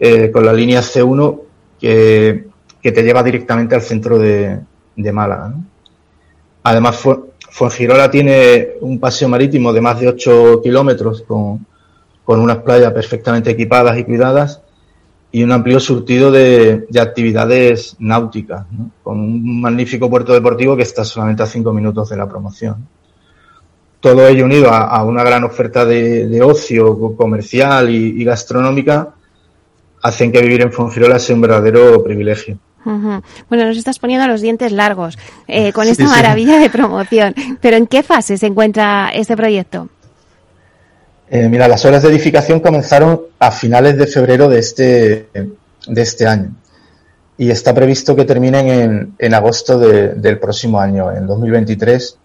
eh, 0.00 0.30
con 0.32 0.44
la 0.44 0.52
línea 0.52 0.80
C1 0.80 1.40
que, 1.78 2.46
te 2.82 3.02
lleva 3.02 3.22
directamente 3.22 3.74
al 3.74 3.82
centro 3.82 4.18
de, 4.18 4.60
Málaga. 4.96 5.54
Además, 6.64 7.02
Fuengirola 7.50 8.10
tiene 8.10 8.70
un 8.80 8.98
paseo 8.98 9.28
marítimo 9.28 9.72
de 9.72 9.80
más 9.80 10.00
de 10.00 10.08
8 10.08 10.60
kilómetros 10.62 11.22
con, 11.22 11.64
con 12.24 12.40
unas 12.40 12.58
playas 12.58 12.92
perfectamente 12.92 13.50
equipadas 13.50 13.96
y 13.98 14.04
cuidadas 14.04 14.60
y 15.34 15.42
un 15.42 15.50
amplio 15.50 15.80
surtido 15.80 16.30
de, 16.30 16.86
actividades 16.96 17.96
náuticas, 17.98 18.66
con 19.02 19.18
un 19.18 19.60
magnífico 19.60 20.08
puerto 20.08 20.32
deportivo 20.32 20.76
que 20.76 20.84
está 20.84 21.04
solamente 21.04 21.42
a 21.42 21.46
cinco 21.46 21.72
minutos 21.72 22.08
de 22.08 22.16
la 22.16 22.28
promoción. 22.28 22.86
Todo 23.98 24.28
ello 24.28 24.44
unido 24.44 24.72
a, 24.72 25.02
una 25.02 25.24
gran 25.24 25.42
oferta 25.42 25.84
de, 25.84 26.40
ocio 26.40 27.16
comercial 27.16 27.90
y, 27.90 28.22
gastronómica 28.22 29.08
hacen 30.04 30.30
que 30.30 30.40
vivir 30.40 30.62
en 30.62 30.70
Fongirola 30.70 31.18
sea 31.18 31.34
un 31.34 31.40
verdadero 31.40 32.04
privilegio. 32.04 32.56
Bueno, 32.84 33.66
nos 33.66 33.76
estás 33.76 33.98
poniendo 33.98 34.28
los 34.28 34.40
dientes 34.40 34.70
largos 34.70 35.18
eh, 35.48 35.72
con 35.72 35.88
esta 35.88 36.04
maravilla 36.04 36.60
de 36.60 36.70
promoción. 36.70 37.34
Pero 37.60 37.76
¿en 37.76 37.88
qué 37.88 38.04
fase 38.04 38.38
se 38.38 38.46
encuentra 38.46 39.10
este 39.12 39.36
proyecto? 39.36 39.88
Eh, 41.30 41.48
mira, 41.48 41.68
las 41.68 41.84
obras 41.84 42.02
de 42.02 42.10
edificación 42.10 42.60
comenzaron 42.60 43.22
a 43.38 43.50
finales 43.50 43.96
de 43.96 44.06
febrero 44.06 44.48
de 44.48 44.58
este, 44.58 45.28
de 45.86 46.02
este 46.02 46.26
año 46.26 46.54
y 47.36 47.50
está 47.50 47.74
previsto 47.74 48.14
que 48.14 48.24
terminen 48.24 48.68
en, 48.68 49.14
en 49.18 49.34
agosto 49.34 49.78
del 49.78 50.38
próximo 50.38 50.78
año, 50.78 51.10
en 51.10 51.26
2023, 51.26 52.18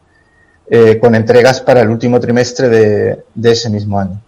eh, 0.70 1.00
con 1.00 1.16
entregas 1.16 1.62
para 1.62 1.82
el 1.82 1.90
último 1.90 2.20
trimestre 2.20 2.70
de, 2.70 3.52
ese 3.52 3.70
mismo 3.70 4.00
año. 4.00 4.22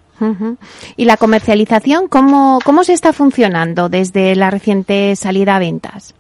¿Y 0.98 1.06
la 1.06 1.18
comercialización 1.18 2.08
cómo, 2.08 2.60
cómo 2.64 2.84
se 2.84 2.94
está 2.94 3.12
funcionando 3.12 3.90
desde 3.90 4.36
la 4.36 4.52
reciente 4.52 5.16
salida 5.16 5.56
a 5.56 5.60
ventas? 5.60 6.14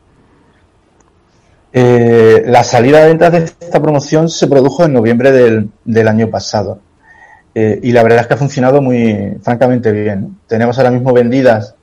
Eh, 1.73 2.43
la 2.47 2.63
salida 2.63 3.03
a 3.03 3.05
ventas 3.05 3.31
de 3.31 3.37
esta 3.39 3.79
promoción 3.79 4.27
se 4.27 4.47
produjo 4.47 4.85
en 4.85 4.93
noviembre 4.93 5.31
del, 5.31 5.69
del 5.85 6.07
año 6.07 6.29
pasado. 6.29 6.79
Eh, 7.53 7.79
y 7.83 7.91
la 7.91 8.03
verdad 8.03 8.21
es 8.21 8.27
que 8.27 8.33
ha 8.33 8.37
funcionado 8.37 8.81
muy, 8.81 9.37
francamente 9.41 9.91
bien. 9.91 10.37
Tenemos 10.47 10.77
ahora 10.77 10.91
mismo 10.91 11.13
vendidas 11.13 11.75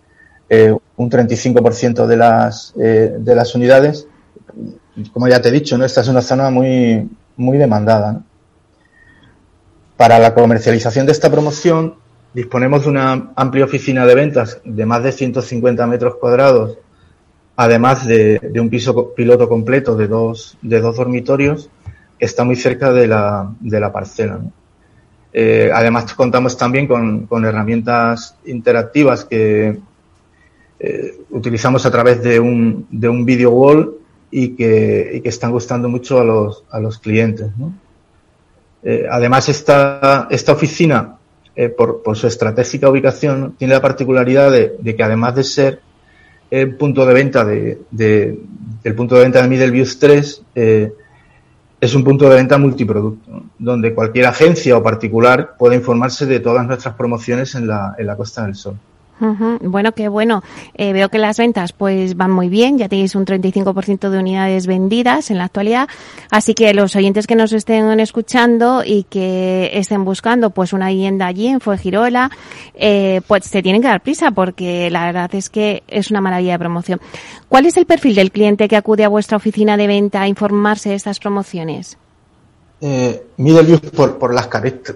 eh, 0.48 0.74
un 0.96 1.10
35% 1.10 2.06
de 2.06 2.16
las, 2.16 2.74
eh, 2.80 3.16
de 3.18 3.34
las 3.34 3.54
unidades. 3.54 4.06
Como 5.12 5.28
ya 5.28 5.40
te 5.40 5.48
he 5.48 5.52
dicho, 5.52 5.76
¿no? 5.76 5.84
esta 5.84 6.00
es 6.00 6.08
una 6.08 6.22
zona 6.22 6.50
muy, 6.50 7.08
muy 7.36 7.58
demandada. 7.58 8.22
Para 9.96 10.18
la 10.18 10.34
comercialización 10.34 11.06
de 11.06 11.12
esta 11.12 11.30
promoción 11.30 11.96
disponemos 12.32 12.84
de 12.84 12.90
una 12.90 13.32
amplia 13.36 13.64
oficina 13.64 14.06
de 14.06 14.14
ventas 14.14 14.60
de 14.64 14.86
más 14.86 15.02
de 15.02 15.12
150 15.12 15.86
metros 15.86 16.16
cuadrados, 16.16 16.78
además 17.56 18.06
de, 18.06 18.40
un 18.60 18.70
piso 18.70 19.12
piloto 19.14 19.48
completo 19.48 19.96
de 19.96 20.06
dos, 20.06 20.56
de 20.62 20.80
dos 20.80 20.96
dormitorios 20.96 21.70
que 22.18 22.26
está 22.26 22.44
muy 22.44 22.56
cerca 22.56 22.92
de 22.92 23.08
la, 23.08 23.52
de 23.60 23.80
la 23.80 23.92
parcela. 23.92 24.40
Eh, 25.32 25.70
además, 25.72 26.14
contamos 26.14 26.56
también 26.56 26.86
con, 26.86 27.44
herramientas 27.44 28.36
interactivas 28.46 29.24
que 29.24 29.78
eh, 30.80 31.18
utilizamos 31.30 31.84
a 31.84 31.90
través 31.90 32.22
de 32.22 32.40
un, 32.40 32.86
de 32.90 33.08
un 33.08 33.24
video 33.24 33.50
wall 33.50 33.94
y 34.30 34.50
que, 34.50 35.20
están 35.24 35.52
gustando 35.52 35.88
mucho 35.88 36.20
a 36.20 36.24
los, 36.24 36.64
a 36.70 36.80
los 36.80 36.98
clientes. 36.98 37.50
Eh, 38.82 39.06
además, 39.10 39.48
esta, 39.48 40.28
esta 40.30 40.52
oficina, 40.52 41.16
por, 41.76 42.02
por, 42.04 42.16
su 42.16 42.28
estratégica 42.28 42.88
ubicación, 42.88 43.56
tiene 43.58 43.74
la 43.74 43.82
particularidad 43.82 44.52
de, 44.52 44.94
que 44.96 45.02
además 45.02 45.34
de 45.34 45.44
ser 45.44 45.80
el 46.50 46.76
punto 46.76 47.04
de 47.04 47.14
venta 47.14 47.44
de, 47.44 47.78
del 47.90 48.94
punto 48.94 49.16
de 49.16 49.22
venta 49.22 49.42
de 49.42 49.48
Middleview 49.48 49.84
3, 49.98 50.42
es 51.80 51.94
un 51.94 52.04
punto 52.04 52.28
de 52.28 52.36
venta 52.36 52.58
multiproducto, 52.58 53.42
donde 53.58 53.94
cualquier 53.94 54.26
agencia 54.26 54.76
o 54.76 54.82
particular 54.82 55.56
puede 55.56 55.76
informarse 55.76 56.26
de 56.26 56.40
todas 56.40 56.66
nuestras 56.66 56.94
promociones 56.94 57.54
en 57.54 57.68
la, 57.68 57.94
en 57.98 58.06
la 58.06 58.16
Costa 58.16 58.44
del 58.44 58.54
Sol. 58.54 58.76
Bueno, 59.60 59.92
qué 59.92 60.08
bueno. 60.08 60.42
Eh, 60.74 60.92
veo 60.92 61.08
que 61.08 61.18
las 61.18 61.38
ventas 61.38 61.72
pues 61.72 62.16
van 62.16 62.30
muy 62.30 62.48
bien. 62.48 62.78
Ya 62.78 62.88
tenéis 62.88 63.14
un 63.14 63.24
35% 63.24 64.10
de 64.10 64.18
unidades 64.18 64.66
vendidas 64.66 65.30
en 65.30 65.38
la 65.38 65.44
actualidad. 65.44 65.88
Así 66.30 66.54
que 66.54 66.72
los 66.74 66.94
oyentes 66.96 67.26
que 67.26 67.34
nos 67.34 67.52
estén 67.52 68.00
escuchando 68.00 68.82
y 68.84 69.04
que 69.04 69.70
estén 69.74 70.04
buscando 70.04 70.50
pues 70.50 70.72
una 70.72 70.88
vivienda 70.88 71.26
allí 71.26 71.48
en 71.48 71.60
Fuengirola, 71.60 72.30
eh, 72.74 73.20
pues 73.26 73.44
se 73.44 73.62
tienen 73.62 73.82
que 73.82 73.88
dar 73.88 74.02
prisa 74.02 74.30
porque 74.30 74.90
la 74.90 75.06
verdad 75.06 75.34
es 75.34 75.50
que 75.50 75.82
es 75.88 76.10
una 76.10 76.20
maravilla 76.20 76.52
de 76.52 76.58
promoción. 76.58 77.00
¿Cuál 77.48 77.66
es 77.66 77.76
el 77.76 77.86
perfil 77.86 78.14
del 78.14 78.30
cliente 78.30 78.68
que 78.68 78.76
acude 78.76 79.04
a 79.04 79.08
vuestra 79.08 79.36
oficina 79.36 79.76
de 79.76 79.86
venta 79.86 80.22
a 80.22 80.28
informarse 80.28 80.90
de 80.90 80.94
estas 80.94 81.18
promociones? 81.18 81.98
Eh, 82.80 83.26
Middle 83.38 83.78
por, 83.78 84.18
por 84.18 84.32
las, 84.32 84.48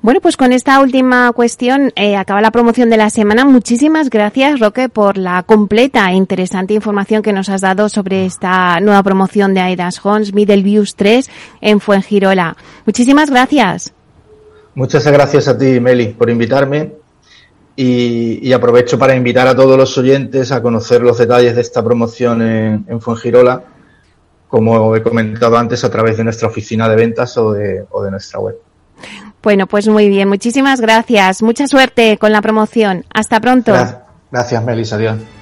Bueno, 0.00 0.20
pues 0.20 0.36
con 0.36 0.52
esta 0.52 0.80
última 0.80 1.30
cuestión 1.32 1.92
eh, 1.94 2.16
acaba 2.16 2.40
la 2.40 2.50
promoción 2.50 2.90
de 2.90 2.96
la 2.96 3.10
semana. 3.10 3.44
Muchísimas 3.44 4.10
gracias, 4.10 4.58
Roque, 4.58 4.88
por 4.88 5.16
la 5.16 5.42
completa 5.44 6.10
e 6.10 6.14
interesante 6.14 6.74
información 6.74 7.22
que 7.22 7.32
nos 7.32 7.48
has 7.48 7.60
dado 7.60 7.88
sobre 7.88 8.24
esta 8.24 8.80
nueva 8.80 9.02
promoción 9.02 9.54
de 9.54 9.60
Aidas 9.60 10.04
Homes 10.04 10.34
Middle 10.34 10.62
Views 10.62 10.96
3 10.96 11.30
en 11.60 11.80
Fuengirola. 11.80 12.56
Muchísimas 12.84 13.30
gracias. 13.30 13.92
Muchas 14.74 15.06
gracias 15.06 15.48
a 15.48 15.58
ti, 15.58 15.78
Meli, 15.80 16.08
por 16.08 16.30
invitarme 16.30 17.01
y, 17.74 18.52
aprovecho 18.52 18.98
para 18.98 19.14
invitar 19.14 19.48
a 19.48 19.56
todos 19.56 19.76
los 19.76 19.96
oyentes 19.96 20.52
a 20.52 20.62
conocer 20.62 21.02
los 21.02 21.18
detalles 21.18 21.54
de 21.54 21.62
esta 21.62 21.82
promoción 21.82 22.42
en, 22.42 22.84
en 22.88 23.00
Fuengirola, 23.00 23.62
como 24.48 24.94
he 24.94 25.02
comentado 25.02 25.56
antes, 25.56 25.82
a 25.84 25.90
través 25.90 26.16
de 26.16 26.24
nuestra 26.24 26.48
oficina 26.48 26.88
de 26.88 26.96
ventas 26.96 27.36
o 27.38 27.52
de, 27.52 27.84
o 27.90 28.02
de 28.02 28.10
nuestra 28.10 28.40
web. 28.40 28.56
Bueno, 29.42 29.66
pues 29.66 29.88
muy 29.88 30.08
bien. 30.08 30.28
Muchísimas 30.28 30.80
gracias. 30.80 31.42
Mucha 31.42 31.66
suerte 31.66 32.16
con 32.18 32.32
la 32.32 32.42
promoción. 32.42 33.04
Hasta 33.12 33.40
pronto. 33.40 33.72
Gracias, 33.72 33.98
gracias 34.30 34.64
Melissa. 34.64 34.96
Adiós. 34.96 35.41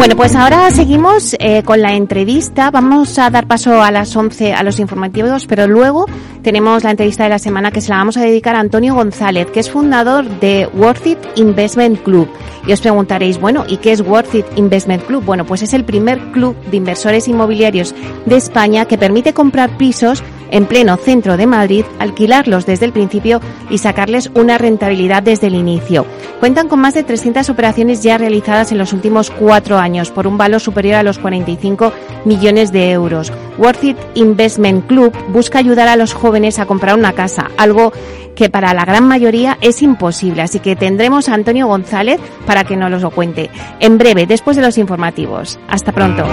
Bueno, 0.00 0.16
pues 0.16 0.34
ahora 0.34 0.70
seguimos 0.70 1.36
eh, 1.38 1.62
con 1.62 1.82
la 1.82 1.92
entrevista. 1.92 2.70
Vamos 2.70 3.18
a 3.18 3.28
dar 3.28 3.46
paso 3.46 3.82
a 3.82 3.90
las 3.90 4.16
11 4.16 4.54
a 4.54 4.62
los 4.62 4.80
informativos, 4.80 5.44
pero 5.44 5.66
luego 5.66 6.06
tenemos 6.42 6.84
la 6.84 6.92
entrevista 6.92 7.24
de 7.24 7.28
la 7.28 7.38
semana 7.38 7.70
que 7.70 7.82
se 7.82 7.90
la 7.90 7.98
vamos 7.98 8.16
a 8.16 8.22
dedicar 8.22 8.56
a 8.56 8.60
Antonio 8.60 8.94
González, 8.94 9.48
que 9.50 9.60
es 9.60 9.70
fundador 9.70 10.24
de 10.40 10.66
Worth 10.72 11.06
It 11.06 11.18
Investment 11.36 12.02
Club. 12.02 12.30
Y 12.66 12.72
os 12.72 12.80
preguntaréis, 12.80 13.38
bueno, 13.38 13.66
¿y 13.68 13.76
qué 13.76 13.92
es 13.92 14.00
Worth 14.00 14.34
It 14.36 14.46
Investment 14.56 15.04
Club? 15.04 15.22
Bueno, 15.22 15.44
pues 15.44 15.60
es 15.60 15.74
el 15.74 15.84
primer 15.84 16.18
club 16.32 16.56
de 16.70 16.78
inversores 16.78 17.28
inmobiliarios 17.28 17.94
de 18.24 18.36
España 18.36 18.86
que 18.86 18.96
permite 18.96 19.34
comprar 19.34 19.76
pisos 19.76 20.22
en 20.50 20.66
pleno 20.66 20.96
centro 20.96 21.36
de 21.36 21.46
Madrid, 21.46 21.84
alquilarlos 21.98 22.66
desde 22.66 22.86
el 22.86 22.92
principio 22.92 23.40
y 23.68 23.78
sacarles 23.78 24.30
una 24.34 24.58
rentabilidad 24.58 25.22
desde 25.22 25.48
el 25.48 25.54
inicio. 25.54 26.06
Cuentan 26.40 26.68
con 26.68 26.80
más 26.80 26.94
de 26.94 27.02
300 27.02 27.50
operaciones 27.50 28.02
ya 28.02 28.18
realizadas 28.18 28.72
en 28.72 28.78
los 28.78 28.92
últimos 28.92 29.30
cuatro 29.30 29.78
años 29.78 30.10
por 30.10 30.26
un 30.26 30.38
valor 30.38 30.60
superior 30.60 30.96
a 30.96 31.02
los 31.02 31.18
45 31.18 31.92
millones 32.24 32.72
de 32.72 32.90
euros. 32.90 33.32
Worth 33.58 33.84
It 33.84 33.96
Investment 34.14 34.86
Club 34.86 35.12
busca 35.28 35.58
ayudar 35.58 35.88
a 35.88 35.96
los 35.96 36.14
jóvenes 36.14 36.58
a 36.58 36.66
comprar 36.66 36.96
una 36.96 37.12
casa, 37.12 37.50
algo 37.56 37.92
que 38.34 38.48
para 38.48 38.72
la 38.72 38.84
gran 38.84 39.06
mayoría 39.06 39.58
es 39.60 39.82
imposible. 39.82 40.42
Así 40.42 40.60
que 40.60 40.76
tendremos 40.76 41.28
a 41.28 41.34
Antonio 41.34 41.66
González 41.66 42.20
para 42.46 42.64
que 42.64 42.76
nos 42.76 43.02
lo 43.02 43.10
cuente 43.10 43.50
en 43.80 43.98
breve, 43.98 44.26
después 44.26 44.56
de 44.56 44.62
los 44.62 44.78
informativos. 44.78 45.58
Hasta 45.68 45.92
pronto. 45.92 46.24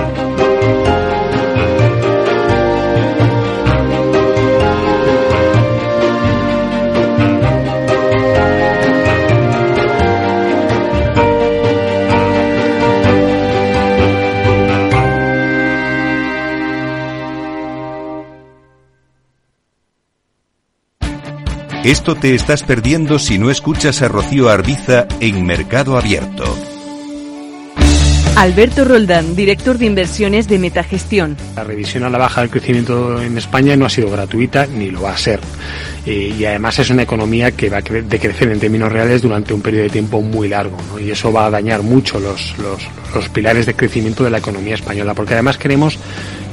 Esto 21.88 22.16
te 22.16 22.36
estás 22.36 22.64
perdiendo 22.64 23.18
si 23.18 23.38
no 23.38 23.50
escuchas 23.50 24.02
a 24.02 24.10
Rocío 24.10 24.50
Arbiza 24.50 25.08
en 25.22 25.46
Mercado 25.46 25.98
Abierto. 25.98 26.44
Alberto 28.36 28.84
Roldán, 28.84 29.38
director 29.38 29.78
de 29.78 29.86
inversiones 29.86 30.50
de 30.50 30.60
Metagestión. 30.60 31.38
La 31.56 31.64
revisión 31.64 32.04
a 32.04 32.10
la 32.10 32.18
baja 32.18 32.42
del 32.42 32.50
crecimiento 32.50 33.22
en 33.22 33.38
España 33.38 33.78
no 33.78 33.86
ha 33.86 33.90
sido 33.90 34.12
gratuita 34.12 34.68
ni 34.68 34.92
lo 34.92 35.04
va 35.04 35.14
a 35.14 35.18
ser. 35.18 35.40
Eh, 36.06 36.36
y 36.38 36.44
además 36.44 36.78
es 36.78 36.90
una 36.90 37.04
economía 37.04 37.52
que 37.52 37.70
va 37.70 37.78
a 37.78 37.82
decrecer 37.82 38.52
en 38.52 38.60
términos 38.60 38.92
reales 38.92 39.22
durante 39.22 39.54
un 39.54 39.62
periodo 39.62 39.84
de 39.84 39.90
tiempo 39.90 40.22
muy 40.22 40.50
largo. 40.50 40.78
Y 41.02 41.10
eso 41.10 41.32
va 41.32 41.46
a 41.46 41.50
dañar 41.50 41.84
mucho 41.84 42.20
los, 42.20 42.54
los, 42.58 42.86
los 43.16 43.30
pilares 43.30 43.66
de 43.66 43.76
crecimiento 43.76 44.26
de 44.26 44.30
la 44.30 44.40
economía 44.40 44.76
española. 44.76 45.14
Porque 45.14 45.36
además 45.36 45.58
queremos 45.58 45.98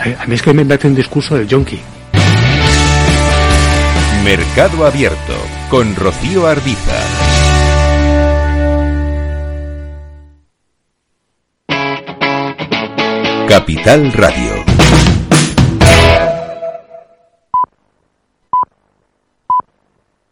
A 0.00 0.26
mí 0.26 0.34
es 0.34 0.42
que 0.42 0.52
me 0.52 0.74
hace 0.74 0.86
un 0.86 0.94
discurso 0.94 1.34
del 1.36 1.48
yonki. 1.48 1.80
Mercado 4.24 4.86
Abierto 4.86 5.34
con 5.70 5.96
Rocío 5.96 6.46
Arbiza. 6.46 6.94
Capital 13.48 14.12
Radio. 14.12 14.64